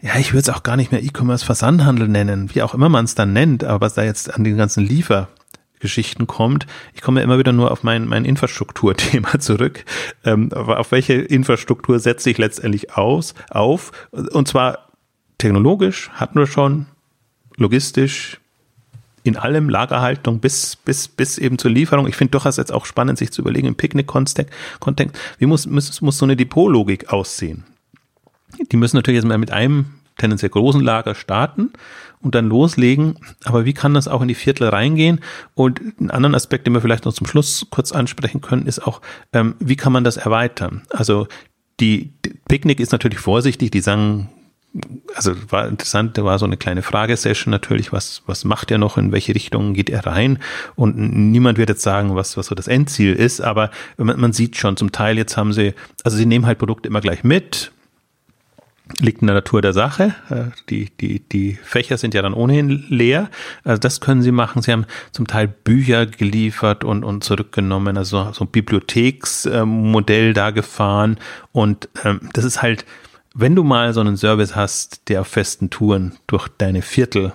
[0.00, 3.04] ja, ich würde es auch gar nicht mehr E-Commerce Versandhandel nennen, wie auch immer man
[3.04, 6.66] es dann nennt, aber was da jetzt an den ganzen Liefergeschichten kommt.
[6.94, 9.84] Ich komme ja immer wieder nur auf mein, mein Infrastrukturthema zurück.
[10.24, 13.92] Ähm, auf welche Infrastruktur setze ich letztendlich aus, auf?
[14.10, 14.90] Und zwar
[15.38, 16.86] technologisch hatten wir schon,
[17.56, 18.38] logistisch,
[19.24, 22.06] in allem Lagerhaltung bis, bis, bis eben zur Lieferung.
[22.06, 24.48] Ich finde durchaus jetzt auch spannend, sich zu überlegen im Picknick-Kontext,
[25.38, 27.64] wie muss, muss, muss so eine Depotlogik aussehen?
[28.70, 29.86] Die müssen natürlich jetzt mal mit einem
[30.18, 31.72] tendenziell großen Lager starten
[32.20, 33.18] und dann loslegen.
[33.44, 35.20] Aber wie kann das auch in die Viertel reingehen?
[35.54, 39.00] Und einen anderen Aspekt, den wir vielleicht noch zum Schluss kurz ansprechen können, ist auch,
[39.32, 40.82] ähm, wie kann man das erweitern?
[40.90, 41.28] Also
[41.80, 44.28] die, die Picknick ist natürlich vorsichtig, die sagen,
[45.14, 48.98] also war interessant, da war so eine kleine Fragesession natürlich, was, was macht er noch,
[48.98, 50.40] in welche Richtung geht er rein?
[50.76, 54.56] Und niemand wird jetzt sagen, was, was so das Endziel ist, aber man, man sieht
[54.56, 57.72] schon zum Teil, jetzt haben sie, also sie nehmen halt Produkte immer gleich mit,
[59.00, 60.14] liegt in der Natur der Sache.
[60.30, 63.30] Äh, die, die, die Fächer sind ja dann ohnehin leer.
[63.64, 64.62] Also das können Sie machen.
[64.62, 71.18] Sie haben zum Teil Bücher geliefert und, und zurückgenommen, also so ein Bibliotheksmodell da gefahren.
[71.52, 72.84] Und ähm, das ist halt,
[73.34, 77.32] wenn du mal so einen Service hast, der auf festen Touren durch deine Viertel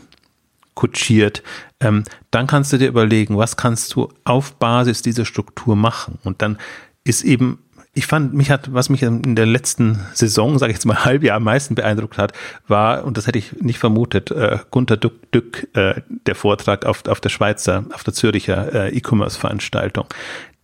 [0.74, 1.44] kutschiert,
[1.80, 6.18] ähm, dann kannst du dir überlegen, was kannst du auf Basis dieser Struktur machen.
[6.24, 6.58] Und dann
[7.04, 7.60] ist eben
[7.96, 11.38] ich fand, mich hat, was mich in der letzten Saison, sage ich jetzt mal Halbjahr
[11.38, 12.34] am meisten beeindruckt hat,
[12.68, 17.06] war, und das hätte ich nicht vermutet, äh, Gunter Dück, Dück äh, der Vortrag auf,
[17.08, 20.08] auf der Schweizer, auf der Züricher äh, E-Commerce-Veranstaltung,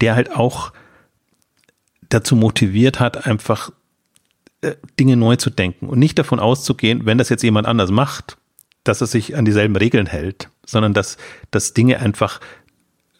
[0.01, 0.73] der halt auch
[2.09, 3.71] dazu motiviert hat, einfach
[4.61, 8.37] äh, Dinge neu zu denken und nicht davon auszugehen, wenn das jetzt jemand anders macht,
[8.83, 11.17] dass er sich an dieselben Regeln hält, sondern dass,
[11.51, 12.39] dass Dinge einfach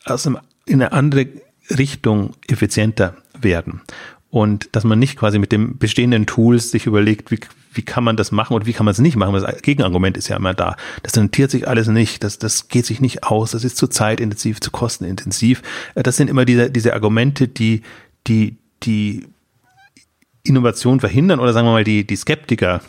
[0.05, 1.28] aus einem, in eine andere
[1.70, 3.82] Richtung effizienter werden.
[4.32, 7.40] Und dass man nicht quasi mit dem bestehenden Tools sich überlegt, wie,
[7.74, 9.34] wie kann man das machen und wie kann man es nicht machen.
[9.34, 10.76] Das Gegenargument ist ja immer da.
[11.02, 14.60] Das rentiert sich alles nicht, das, das geht sich nicht aus, das ist zu zeitintensiv,
[14.60, 15.64] zu kostenintensiv.
[15.96, 17.82] Äh, das sind immer diese, diese Argumente, die,
[18.28, 19.26] die, die
[20.44, 22.82] Innovation verhindern oder sagen wir mal die, die Skeptiker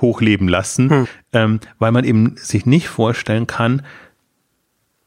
[0.00, 1.08] hochleben lassen, hm.
[1.32, 3.82] ähm, weil man eben sich nicht vorstellen kann,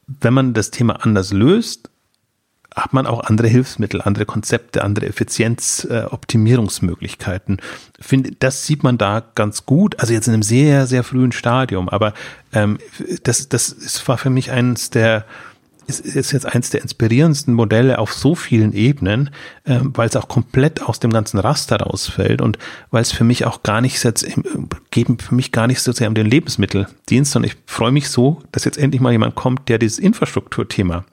[0.06, 1.87] wenn man das Thema anders löst,
[2.80, 7.58] hat man auch andere Hilfsmittel, andere Konzepte, andere Effizienzoptimierungsmöglichkeiten.
[7.58, 7.62] Äh,
[8.00, 11.88] Finde, das sieht man da ganz gut, also jetzt in einem sehr, sehr frühen Stadium,
[11.88, 12.12] aber
[12.52, 12.78] ähm,
[13.24, 15.24] das, das ist, war für mich eines der
[15.88, 19.30] ist, ist jetzt eins der inspirierendsten Modelle auf so vielen Ebenen,
[19.64, 22.58] äh, weil es auch komplett aus dem ganzen Raster rausfällt und
[22.90, 24.26] weil es für mich auch gar nicht jetzt
[24.90, 28.42] geben für mich gar nicht so sehr um den Lebensmitteldienst, sondern ich freue mich so,
[28.52, 31.04] dass jetzt endlich mal jemand kommt, der dieses Infrastrukturthema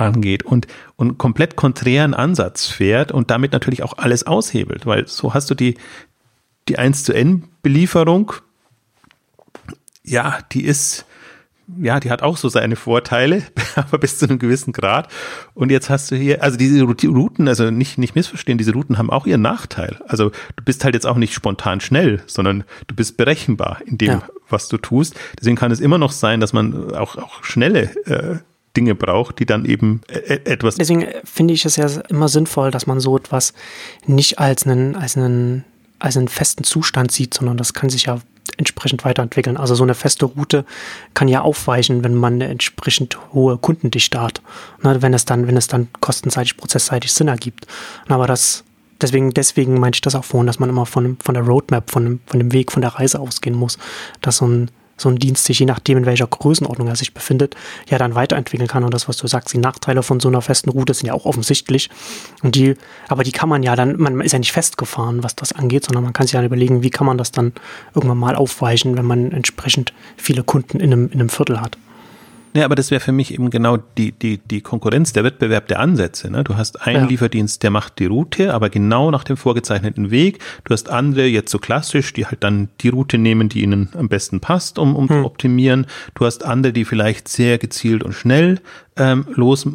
[0.00, 5.34] angeht und, und komplett konträren Ansatz fährt und damit natürlich auch alles aushebelt, weil so
[5.34, 5.76] hast du die,
[6.68, 8.32] die 1 zu N Belieferung,
[10.02, 11.04] ja, die ist,
[11.80, 13.42] ja, die hat auch so seine Vorteile,
[13.74, 15.10] aber bis zu einem gewissen Grad.
[15.54, 19.10] Und jetzt hast du hier, also diese Routen, also nicht, nicht missverstehen, diese Routen haben
[19.10, 19.98] auch ihren Nachteil.
[20.06, 24.08] Also du bist halt jetzt auch nicht spontan schnell, sondern du bist berechenbar in dem,
[24.08, 24.22] ja.
[24.48, 25.18] was du tust.
[25.38, 28.38] Deswegen kann es immer noch sein, dass man auch, auch schnelle äh,
[28.76, 30.76] Dinge braucht, die dann eben äh, äh, etwas.
[30.76, 33.52] Deswegen finde ich es ja immer sinnvoll, dass man so etwas
[34.06, 35.64] nicht als einen, als einen,
[35.98, 38.20] als einen festen Zustand sieht, sondern das kann sich ja
[38.56, 39.56] entsprechend weiterentwickeln.
[39.56, 40.64] Also so eine feste Route
[41.14, 44.40] kann ja aufweichen, wenn man eine entsprechend hohe Kundendichte hat.
[44.82, 47.66] Ne, wenn es dann, wenn es dann kostenseitig, prozessseitig Sinn ergibt.
[48.08, 48.64] Aber das,
[49.00, 52.04] deswegen, deswegen meinte ich das auch vorhin, dass man immer von, von der Roadmap, von
[52.04, 53.78] dem, von dem Weg, von der Reise ausgehen muss.
[54.20, 54.70] Dass so ein,
[55.00, 57.56] so ein Dienst sich, je nachdem, in welcher Größenordnung er sich befindet,
[57.88, 58.84] ja dann weiterentwickeln kann.
[58.84, 61.24] Und das, was du sagst, die Nachteile von so einer festen Route sind ja auch
[61.24, 61.90] offensichtlich.
[62.42, 62.74] Und die,
[63.08, 66.04] aber die kann man ja dann, man ist ja nicht festgefahren, was das angeht, sondern
[66.04, 67.52] man kann sich ja überlegen, wie kann man das dann
[67.94, 71.78] irgendwann mal aufweichen, wenn man entsprechend viele Kunden in einem, in einem Viertel hat.
[72.52, 75.78] Ja, aber das wäre für mich eben genau die, die, die Konkurrenz, der Wettbewerb der
[75.78, 76.30] Ansätze.
[76.30, 76.42] Ne?
[76.42, 77.08] Du hast einen ja.
[77.08, 80.40] Lieferdienst, der macht die Route, aber genau nach dem vorgezeichneten Weg.
[80.64, 84.08] Du hast andere, jetzt so klassisch, die halt dann die Route nehmen, die ihnen am
[84.08, 85.20] besten passt, um, um hm.
[85.20, 85.86] zu optimieren.
[86.14, 88.60] Du hast andere, die vielleicht sehr gezielt und schnell
[88.96, 89.66] ähm, los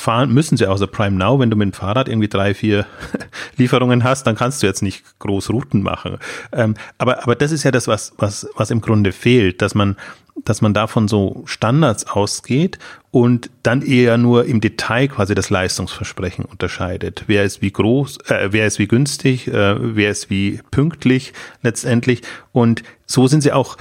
[0.00, 2.86] fahren müssen sie außer Prime Now, wenn du mit dem Fahrrad irgendwie drei, vier
[3.56, 6.18] Lieferungen hast, dann kannst du jetzt nicht groß Routen machen.
[6.52, 9.96] Ähm, aber, aber das ist ja das, was, was, was im Grunde fehlt, dass man,
[10.44, 12.78] dass man davon so Standards ausgeht
[13.10, 17.24] und dann eher nur im Detail quasi das Leistungsversprechen unterscheidet.
[17.26, 21.32] Wer ist wie groß, äh, wer ist wie günstig, äh, wer ist wie pünktlich
[21.62, 22.22] letztendlich.
[22.52, 23.76] Und so sind sie auch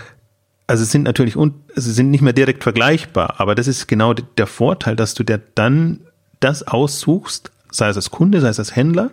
[0.68, 4.46] also sind natürlich un, also sind nicht mehr direkt vergleichbar, aber das ist genau der
[4.46, 6.02] Vorteil, dass du dir dann
[6.40, 9.10] das aussuchst, sei es als Kunde, sei es als Händler,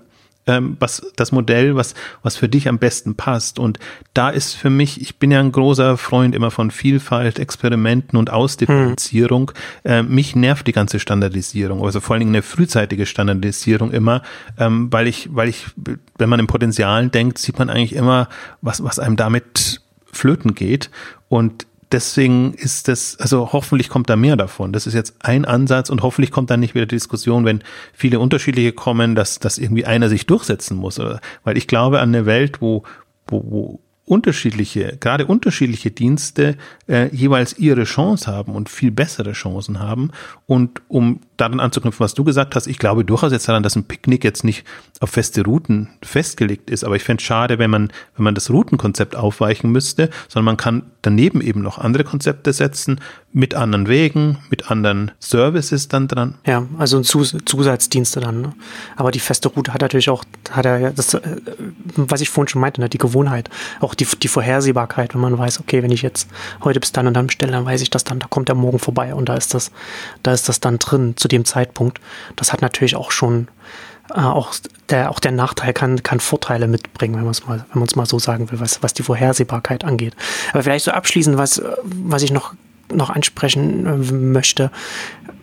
[0.47, 3.59] ähm, was das Modell, was was für dich am besten passt.
[3.59, 3.79] Und
[4.15, 8.31] da ist für mich, ich bin ja ein großer Freund immer von Vielfalt, Experimenten und
[8.31, 9.53] Ausdifferenzierung.
[9.83, 9.91] Hm.
[9.91, 14.23] Äh, mich nervt die ganze Standardisierung, also vor allen Dingen eine frühzeitige Standardisierung immer,
[14.59, 15.67] ähm, weil ich, weil ich,
[16.19, 18.29] wenn man im Potenzialen denkt, sieht man eigentlich immer,
[18.63, 19.81] was was einem damit
[20.13, 20.91] flöten geht.
[21.29, 24.73] Und deswegen ist das, also hoffentlich kommt da mehr davon.
[24.73, 27.63] Das ist jetzt ein Ansatz und hoffentlich kommt dann nicht wieder die Diskussion, wenn
[27.93, 31.01] viele unterschiedliche kommen, dass, dass irgendwie einer sich durchsetzen muss.
[31.45, 32.83] Weil ich glaube an eine Welt, wo,
[33.27, 36.57] wo, wo unterschiedliche, gerade unterschiedliche Dienste
[36.89, 40.13] äh, jeweils ihre Chance haben und viel bessere Chancen haben.
[40.47, 43.85] Und um daran anzuknüpfen, was du gesagt hast, ich glaube durchaus jetzt daran, dass ein
[43.85, 44.65] Picknick jetzt nicht
[45.01, 46.85] auf feste Routen festgelegt ist.
[46.85, 50.57] Aber ich fände es schade, wenn man, wenn man das Routenkonzept aufweichen müsste, sondern man
[50.57, 53.01] kann daneben eben noch andere Konzepte setzen,
[53.37, 56.37] mit anderen Wegen, mit anderen Services dann dran.
[56.47, 58.41] Ja, also Zus Zusatzdienste dann.
[58.41, 58.55] Ne?
[58.97, 61.21] Aber die feste Route hat natürlich auch, hat er das, äh,
[61.97, 62.89] was ich vorhin schon meinte, ne?
[62.89, 66.31] die Gewohnheit, auch die, die Vorhersehbarkeit, wenn man weiß, okay, wenn ich jetzt
[66.65, 68.79] heute bis dann und dann bestelle, dann weiß ich das dann, da kommt der morgen
[68.79, 69.71] vorbei und da ist das,
[70.23, 72.01] da ist das dann drin zu dem Zeitpunkt.
[72.37, 73.49] Das hat natürlich auch schon
[74.15, 74.55] äh, auch
[74.89, 77.97] der, auch der Nachteil kann, kann Vorteile mitbringen, wenn man es mal, wenn man es
[77.97, 80.15] mal so sagen will, was, was die Vorhersehbarkeit angeht.
[80.53, 82.55] Aber vielleicht so abschließend, was, was ich noch
[82.93, 84.71] noch ansprechen äh, möchte.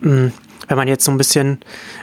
[0.00, 0.28] Mm,
[0.68, 1.58] wenn man jetzt so ein bisschen,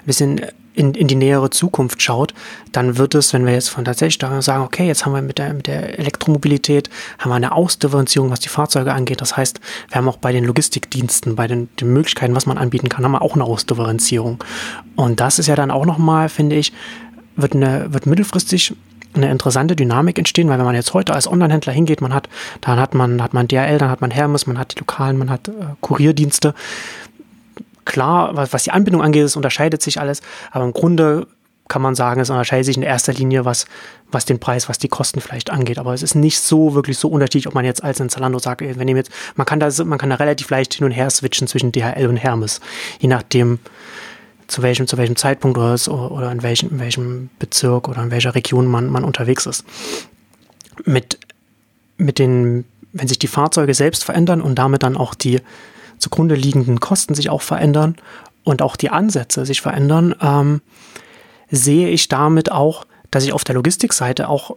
[0.05, 0.41] bisschen
[0.73, 2.33] in, in die nähere Zukunft schaut,
[2.71, 5.53] dann wird es, wenn wir jetzt von tatsächlich sagen, okay, jetzt haben wir mit der,
[5.53, 6.89] mit der Elektromobilität,
[7.19, 9.21] haben wir eine Ausdifferenzierung, was die Fahrzeuge angeht.
[9.21, 9.59] Das heißt,
[9.89, 13.11] wir haben auch bei den Logistikdiensten, bei den, den Möglichkeiten, was man anbieten kann, haben
[13.11, 14.43] wir auch eine Ausdifferenzierung.
[14.95, 16.71] Und das ist ja dann auch nochmal, finde ich,
[17.35, 18.73] wird, eine, wird mittelfristig
[19.13, 22.29] eine interessante Dynamik entstehen, weil wenn man jetzt heute als Online-Händler hingeht, man hat,
[22.61, 25.29] dann hat man, hat man DRL, dann hat man Hermes, man hat die Lokalen, man
[25.29, 25.51] hat äh,
[25.81, 26.53] Kurierdienste.
[27.85, 30.21] Klar, was, was die Anbindung angeht, es unterscheidet sich alles,
[30.51, 31.27] aber im Grunde
[31.71, 33.65] kann man sagen, es unterscheidet sich in erster Linie, was,
[34.11, 35.79] was den Preis, was die Kosten vielleicht angeht.
[35.79, 38.61] Aber es ist nicht so wirklich so unterschiedlich, ob man jetzt als ein Zalando sagt,
[38.61, 41.47] wenn ihr jetzt, man kann da, man kann da relativ leicht hin und her switchen
[41.47, 42.59] zwischen DHL und Hermes,
[42.99, 43.59] je nachdem,
[44.47, 48.35] zu welchem, zu welchem Zeitpunkt oder, oder in, welchem, in welchem Bezirk oder in welcher
[48.35, 49.63] Region man, man unterwegs ist.
[50.83, 51.19] Mit,
[51.95, 55.39] mit den, wenn sich die Fahrzeuge selbst verändern und damit dann auch die
[56.01, 57.95] zugrunde liegenden Kosten sich auch verändern
[58.43, 60.61] und auch die Ansätze sich verändern, ähm,
[61.49, 64.55] sehe ich damit auch, dass ich auf der Logistikseite auch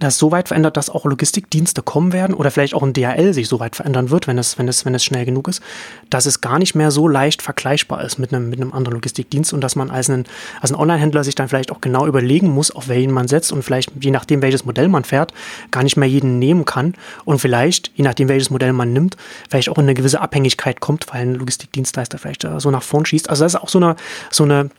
[0.00, 3.48] das so weit verändert, dass auch Logistikdienste kommen werden oder vielleicht auch ein DHL sich
[3.48, 5.62] so weit verändern wird, wenn es, wenn es, wenn es schnell genug ist,
[6.08, 9.52] dass es gar nicht mehr so leicht vergleichbar ist mit einem, mit einem anderen Logistikdienst
[9.52, 10.24] und dass man als ein,
[10.60, 13.62] als ein Online-Händler sich dann vielleicht auch genau überlegen muss, auf welchen man setzt und
[13.62, 15.32] vielleicht, je nachdem, welches Modell man fährt,
[15.70, 16.94] gar nicht mehr jeden nehmen kann
[17.24, 19.16] und vielleicht, je nachdem, welches Modell man nimmt,
[19.48, 23.28] vielleicht auch in eine gewisse Abhängigkeit kommt, weil ein Logistikdienstleister vielleicht so nach vorn schießt.
[23.28, 23.96] Also das ist auch so eine,
[24.30, 24.70] so eine,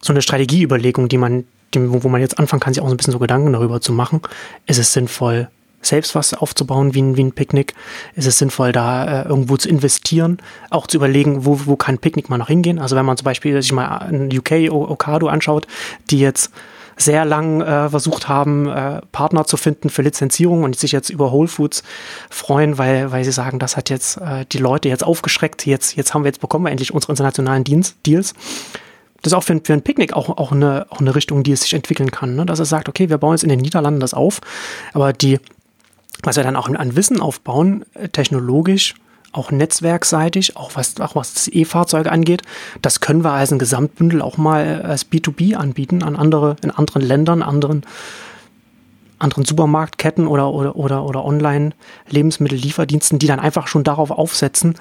[0.00, 1.44] so eine Strategieüberlegung, die man,
[1.76, 4.20] wo man jetzt anfangen kann, sich auch so ein bisschen so Gedanken darüber zu machen.
[4.66, 5.48] Ist es sinnvoll,
[5.82, 7.74] selbst was aufzubauen wie ein, wie ein Picknick?
[8.14, 10.38] Ist es sinnvoll, da äh, irgendwo zu investieren?
[10.70, 12.78] Auch zu überlegen, wo, wo kann Picknick mal noch hingehen?
[12.78, 15.66] Also wenn man zum Beispiel sich mal ein UK Okado anschaut,
[16.10, 16.50] die jetzt
[16.96, 21.30] sehr lang äh, versucht haben, äh, Partner zu finden für Lizenzierung und sich jetzt über
[21.30, 21.82] Whole Foods
[22.30, 25.66] freuen, weil, weil sie sagen, das hat jetzt äh, die Leute jetzt aufgeschreckt.
[25.66, 28.34] Jetzt, jetzt haben wir jetzt bekommen wir endlich unsere internationalen Dienst, Deals
[29.22, 31.62] das ist auch für, für ein Picknick auch, auch, eine, auch eine Richtung, die es
[31.62, 32.34] sich entwickeln kann.
[32.34, 32.46] Ne?
[32.46, 34.40] Dass es sagt, okay, wir bauen jetzt in den Niederlanden das auf,
[34.92, 35.40] aber die,
[36.22, 38.94] was wir dann auch an Wissen aufbauen, äh, technologisch,
[39.32, 42.42] auch netzwerkseitig, auch was, auch was E-Fahrzeuge angeht,
[42.80, 47.02] das können wir als ein Gesamtbündel auch mal als B2B anbieten an andere, in anderen
[47.02, 47.82] Ländern, anderen
[49.18, 54.74] anderen Supermarktketten oder, oder, oder, oder Online-Lebensmittellieferdiensten, die dann einfach schon darauf aufsetzen,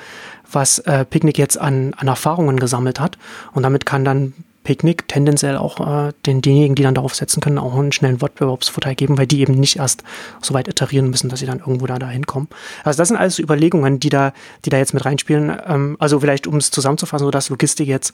[0.52, 3.18] was äh, Picknick jetzt an, an Erfahrungen gesammelt hat.
[3.54, 4.34] Und damit kann dann
[4.66, 8.96] Picknick tendenziell auch äh, den, denjenigen, die dann darauf setzen können, auch einen schnellen Wettbewerbsvorteil
[8.96, 10.04] geben, weil die eben nicht erst
[10.42, 12.50] so weit iterieren müssen, dass sie dann irgendwo da, hinkommen.
[12.84, 14.34] Also das sind alles Überlegungen, die da,
[14.66, 15.56] die da jetzt mit reinspielen.
[15.66, 18.14] Ähm, also vielleicht, um es zusammenzufassen, so dass Logistik jetzt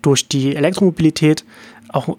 [0.00, 1.44] durch die Elektromobilität
[1.88, 2.16] auch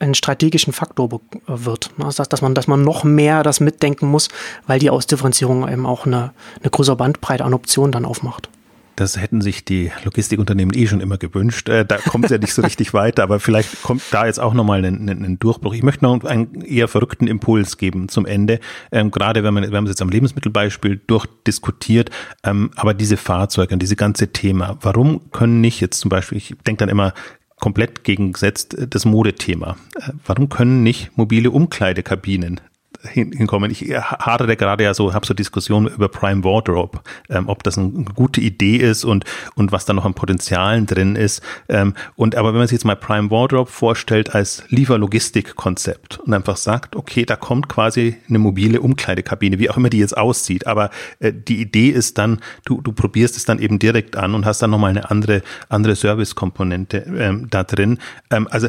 [0.00, 1.90] einen strategischen Faktor wird.
[1.98, 4.28] Also dass, man, dass man noch mehr das mitdenken muss,
[4.66, 8.48] weil die Ausdifferenzierung eben auch eine, eine größere Bandbreite an Optionen dann aufmacht.
[8.96, 11.70] Das hätten sich die Logistikunternehmen eh schon immer gewünscht.
[11.70, 14.52] Äh, da kommt es ja nicht so richtig weiter, aber vielleicht kommt da jetzt auch
[14.52, 15.72] nochmal ein, ein Durchbruch.
[15.72, 18.60] Ich möchte noch einen eher verrückten Impuls geben zum Ende.
[18.92, 22.10] Ähm, gerade wenn man, wir haben es jetzt am Lebensmittelbeispiel durchdiskutiert,
[22.44, 26.54] ähm, aber diese Fahrzeuge und diese ganze Thema, warum können nicht jetzt zum Beispiel, ich
[26.66, 27.14] denke dann immer
[27.60, 29.76] komplett gegengesetzt äh, das Modethema.
[29.94, 32.60] Äh, warum können nicht mobile Umkleidekabinen
[33.02, 33.70] hinkommen.
[33.70, 38.04] Ich hadere gerade ja so, habe so Diskussionen über Prime Wardrobe, ähm, ob das eine
[38.14, 39.24] gute Idee ist und,
[39.54, 41.42] und was da noch an Potenzialen drin ist.
[41.68, 46.56] Ähm, und aber wenn man sich jetzt mal Prime Wardrobe vorstellt als Lieferlogistikkonzept und einfach
[46.56, 50.66] sagt, okay, da kommt quasi eine mobile Umkleidekabine, wie auch immer die jetzt aussieht.
[50.66, 50.90] Aber
[51.20, 54.60] äh, die Idee ist dann, du, du probierst es dann eben direkt an und hast
[54.60, 57.98] dann nochmal eine andere, andere Servicekomponente ähm, da drin.
[58.30, 58.68] Ähm, also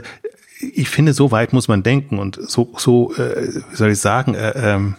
[0.62, 4.36] ich finde, so weit muss man denken und so, so äh, wie soll ich sagen,
[4.36, 4.96] äh, ähm,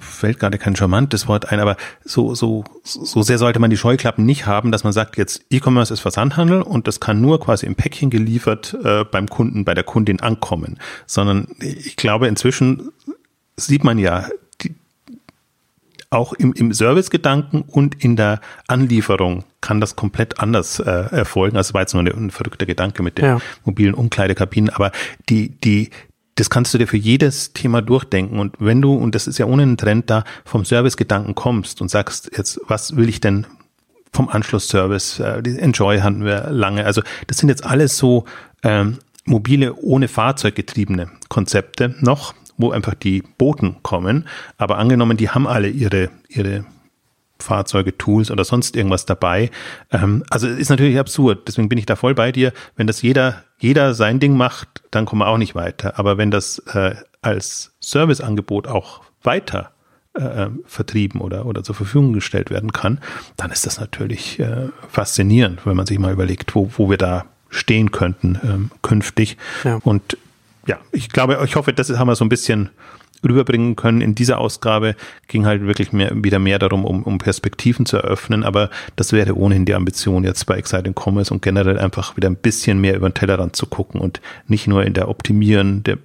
[0.00, 4.26] fällt gerade kein charmantes Wort ein, aber so, so, so sehr sollte man die Scheuklappen
[4.26, 7.76] nicht haben, dass man sagt, jetzt E-Commerce ist Versandhandel und das kann nur quasi im
[7.76, 12.90] Päckchen geliefert äh, beim Kunden, bei der Kundin ankommen, sondern ich glaube, inzwischen
[13.56, 14.28] sieht man ja,
[16.10, 21.56] auch im, im Servicegedanken und in der Anlieferung kann das komplett anders äh, erfolgen.
[21.56, 23.38] Also war jetzt nur ein verrückter Gedanke mit den ja.
[23.64, 24.90] mobilen Umkleidekabinen, aber
[25.28, 25.90] die, die,
[26.36, 28.38] das kannst du dir für jedes Thema durchdenken.
[28.38, 31.90] Und wenn du, und das ist ja ohne einen Trend da, vom Servicegedanken kommst und
[31.90, 33.46] sagst, jetzt, was will ich denn
[34.12, 36.86] vom Anschlussservice, äh, die Enjoy hatten wir lange.
[36.86, 38.24] Also das sind jetzt alles so
[38.62, 44.28] ähm, mobile, ohne Fahrzeug getriebene Konzepte noch, wo einfach die Boten kommen.
[44.58, 46.64] Aber angenommen, die haben alle ihre, ihre
[47.40, 49.50] Fahrzeuge, Tools oder sonst irgendwas dabei.
[49.90, 51.46] Ähm, also ist natürlich absurd.
[51.46, 52.52] Deswegen bin ich da voll bei dir.
[52.76, 55.98] Wenn das jeder, jeder sein Ding macht, dann kommen wir auch nicht weiter.
[55.98, 59.72] Aber wenn das äh, als Serviceangebot auch weiter
[60.14, 63.00] äh, vertrieben oder, oder zur Verfügung gestellt werden kann,
[63.36, 67.26] dann ist das natürlich äh, faszinierend, wenn man sich mal überlegt, wo, wo wir da
[67.50, 69.36] stehen könnten ähm, künftig.
[69.64, 69.80] Ja.
[69.82, 70.18] Und
[70.68, 72.68] ja, ich glaube, ich hoffe, das haben wir so ein bisschen
[73.24, 74.00] rüberbringen können.
[74.00, 74.94] In dieser Ausgabe
[75.26, 79.34] ging halt wirklich mehr, wieder mehr darum, um, um Perspektiven zu eröffnen, aber das wäre
[79.34, 83.08] ohnehin die Ambition jetzt bei Exciting Commerce und generell einfach wieder ein bisschen mehr über
[83.08, 85.98] den Tellerrand zu gucken und nicht nur in der Optimieren der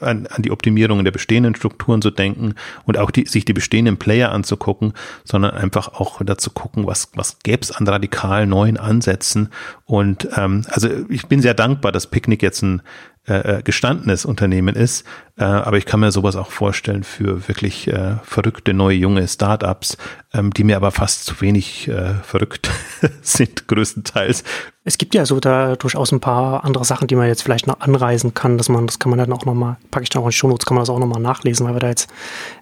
[0.00, 2.54] an, an die Optimierung der bestehenden Strukturen zu denken
[2.84, 4.92] und auch die, sich die bestehenden Player anzugucken,
[5.24, 9.50] sondern einfach auch dazu gucken, was, was gäbe es an radikal neuen Ansätzen.
[9.84, 12.82] Und ähm, also ich bin sehr dankbar, dass Picknick jetzt ein
[13.28, 15.06] äh, äh, gestandenes Unternehmen ist.
[15.36, 19.98] Äh, aber ich kann mir sowas auch vorstellen für wirklich äh, verrückte neue junge Startups,
[20.32, 22.70] ähm, die mir aber fast zu wenig äh, verrückt
[23.22, 24.42] sind, größtenteils.
[24.90, 27.78] Es gibt ja so da durchaus ein paar andere Sachen, die man jetzt vielleicht noch
[27.78, 30.30] anreisen kann, dass man, das kann man dann auch nochmal, packe ich dann auch in
[30.30, 32.10] die Shownotes, kann man das auch nochmal nachlesen, weil wir da jetzt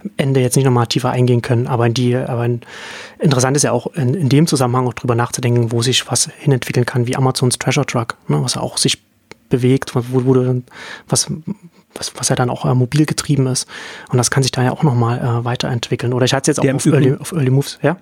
[0.04, 1.66] am Ende jetzt nicht nochmal tiefer eingehen können.
[1.66, 2.60] Aber in die, aber in,
[3.18, 6.84] interessant ist ja auch in, in dem Zusammenhang auch drüber nachzudenken, wo sich was hinentwickeln
[6.84, 8.98] kann, wie Amazons Treasure Truck, ne, was ja auch sich
[9.48, 10.62] bewegt, wo, wo du,
[11.08, 11.28] was,
[11.94, 13.66] was, was ja dann auch äh, mobil getrieben ist.
[14.10, 16.12] Und das kann sich da ja auch nochmal äh, weiterentwickeln.
[16.12, 17.96] Oder ich hatte es jetzt auch auf Early, auf Early Moves, ja?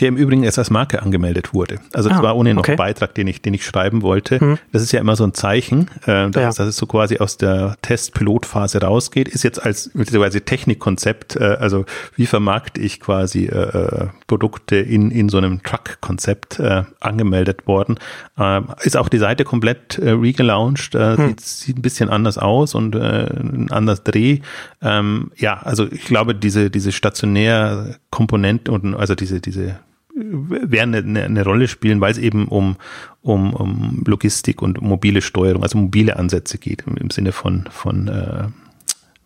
[0.00, 1.78] Der im Übrigen erst als Marke angemeldet wurde.
[1.92, 2.76] Also das ah, war ohne noch okay.
[2.76, 4.42] Beitrag, den ich, den ich schreiben wollte.
[4.42, 4.58] Mhm.
[4.72, 6.48] Das ist ja immer so ein Zeichen, äh, dass, ja.
[6.48, 9.28] dass es so quasi aus der Test-Pilotphase rausgeht.
[9.28, 11.84] Ist jetzt als möglicherweise Technikkonzept, äh, also
[12.16, 17.98] wie vermarkte ich quasi äh, äh, Produkte in, in so einem Truck-Konzept äh, angemeldet worden.
[18.38, 21.28] Äh, ist auch die Seite komplett äh, relaunched, äh, mhm.
[21.28, 24.40] sieht, sieht ein bisschen anders aus und äh, ein anders Dreh.
[24.82, 29.76] Ähm, ja, also ich glaube, diese, diese stationär Komponente und also diese, diese
[30.16, 32.76] werden eine, eine Rolle spielen, weil es eben um,
[33.22, 38.08] um, um Logistik und mobile Steuerung, also mobile Ansätze geht, im, im Sinne von, von
[38.08, 38.48] äh,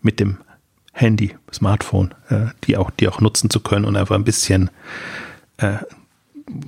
[0.03, 0.39] mit dem
[0.93, 4.71] Handy, Smartphone, äh, die auch, die auch nutzen zu können und einfach ein bisschen
[5.59, 5.79] äh,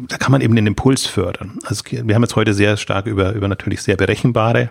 [0.09, 1.59] da kann man eben den Impuls fördern.
[1.65, 4.71] Also wir haben jetzt heute sehr stark über, über natürlich sehr berechenbare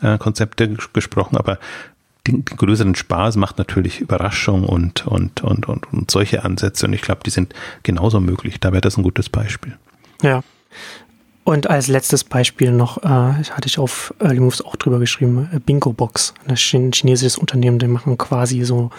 [0.00, 1.58] äh, Konzepte gesprochen, aber
[2.26, 6.86] den, den größeren Spaß macht natürlich Überraschung und, und, und, und, und solche Ansätze.
[6.86, 8.60] Und ich glaube, die sind genauso möglich.
[8.60, 9.76] Da wäre das ein gutes Beispiel.
[10.22, 10.42] Ja.
[11.44, 15.58] Und als letztes Beispiel noch, äh, hatte ich auf Early Moves auch drüber geschrieben, äh,
[15.58, 18.90] Bingo Box, ein chinesisches Unternehmen, die machen quasi so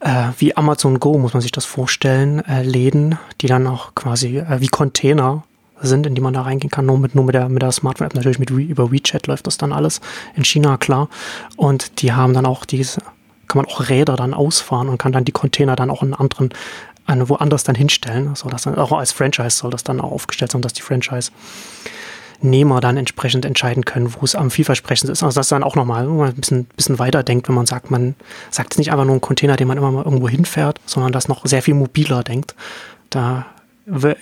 [0.00, 4.38] äh, wie Amazon Go, muss man sich das vorstellen, äh, Läden, die dann auch quasi
[4.38, 5.44] äh, wie Container
[5.80, 8.14] sind, in die man da reingehen kann, nur mit, nur mit der, mit der Smartphone-App,
[8.14, 10.00] natürlich mit, über WeChat läuft das dann alles
[10.34, 11.08] in China, klar.
[11.56, 13.00] Und die haben dann auch diese,
[13.46, 16.50] kann man auch Räder dann ausfahren und kann dann die Container dann auch in anderen,
[17.06, 20.52] an woanders dann hinstellen, so dass dann auch als Franchise soll das dann auch aufgestellt
[20.52, 21.30] sein, dass die Franchise
[22.40, 25.22] Nehmer dann entsprechend entscheiden können, wo es am vielversprechendsten ist.
[25.22, 28.14] Also das dann auch nochmal ein bisschen, bisschen weiter denkt, wenn man sagt, man
[28.50, 31.44] sagt nicht einfach nur einen Container, den man immer mal irgendwo hinfährt, sondern das noch
[31.46, 32.54] sehr viel mobiler denkt.
[33.10, 33.46] Da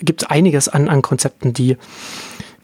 [0.01, 1.77] gibt es einiges an, an Konzepten, die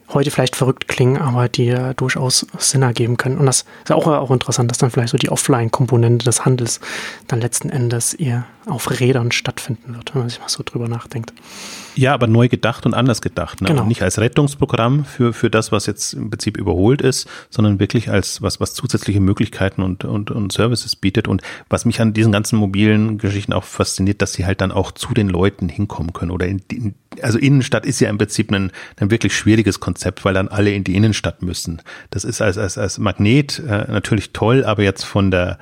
[0.10, 3.38] heute vielleicht verrückt klingen, aber die äh, durchaus Sinn ergeben können.
[3.38, 6.80] Und das ist auch, auch interessant, dass dann vielleicht so die Offline-Komponente des Handels
[7.28, 11.34] dann letzten Endes eher auf Rädern stattfinden wird, wenn man sich mal so drüber nachdenkt.
[11.96, 13.62] Ja, aber neu gedacht und anders gedacht.
[13.62, 13.68] Ne?
[13.68, 13.86] Genau.
[13.86, 18.42] Nicht als Rettungsprogramm für, für das, was jetzt im Prinzip überholt ist, sondern wirklich als
[18.42, 21.28] was, was zusätzliche Möglichkeiten und, und, und Services bietet.
[21.28, 24.92] Und was mich an diesen ganzen mobilen Geschichten auch fasziniert, dass sie halt dann auch
[24.92, 26.32] zu den Leuten hinkommen können.
[26.32, 30.34] Oder in, in also Innenstadt ist ja im Prinzip ein, ein wirklich schwieriges Konzept, weil
[30.34, 31.82] dann alle in die Innenstadt müssen.
[32.10, 35.58] Das ist als, als, als Magnet äh, natürlich toll, aber jetzt von der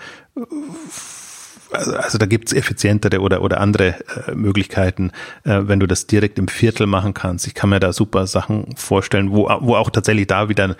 [1.71, 3.95] also, also da gibt's effizientere oder, oder andere
[4.27, 5.11] äh, Möglichkeiten,
[5.43, 7.47] äh, wenn du das direkt im Viertel machen kannst.
[7.47, 10.75] Ich kann mir da super Sachen vorstellen, wo, wo auch tatsächlich da wieder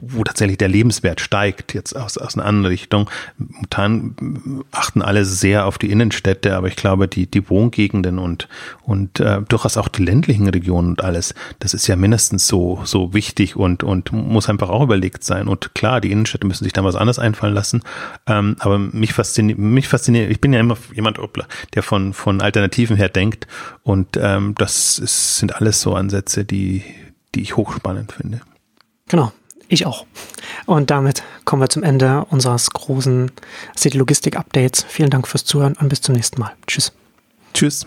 [0.00, 3.10] wo tatsächlich der Lebenswert steigt, jetzt aus, aus einer anderen Richtung.
[3.38, 8.48] Momentan achten alle sehr auf die Innenstädte, aber ich glaube, die, die Wohngegenden und,
[8.82, 13.14] und äh, durchaus auch die ländlichen Regionen und alles, das ist ja mindestens so, so
[13.14, 15.48] wichtig und, und muss einfach auch überlegt sein.
[15.48, 17.82] Und klar, die Innenstädte müssen sich dann was anderes einfallen lassen.
[18.26, 21.18] Ähm, aber mich fasziniert, mich fasziniert, ich bin ja immer jemand,
[21.74, 23.46] der von, von Alternativen her denkt.
[23.82, 26.82] Und ähm, das ist, sind alles so Ansätze, die,
[27.34, 28.40] die ich hochspannend finde.
[29.08, 29.32] Genau.
[29.70, 30.04] Ich auch.
[30.66, 33.30] Und damit kommen wir zum Ende unseres großen
[33.78, 34.84] City Logistik Updates.
[34.88, 36.52] Vielen Dank fürs Zuhören und bis zum nächsten Mal.
[36.66, 36.92] Tschüss.
[37.54, 37.86] Tschüss.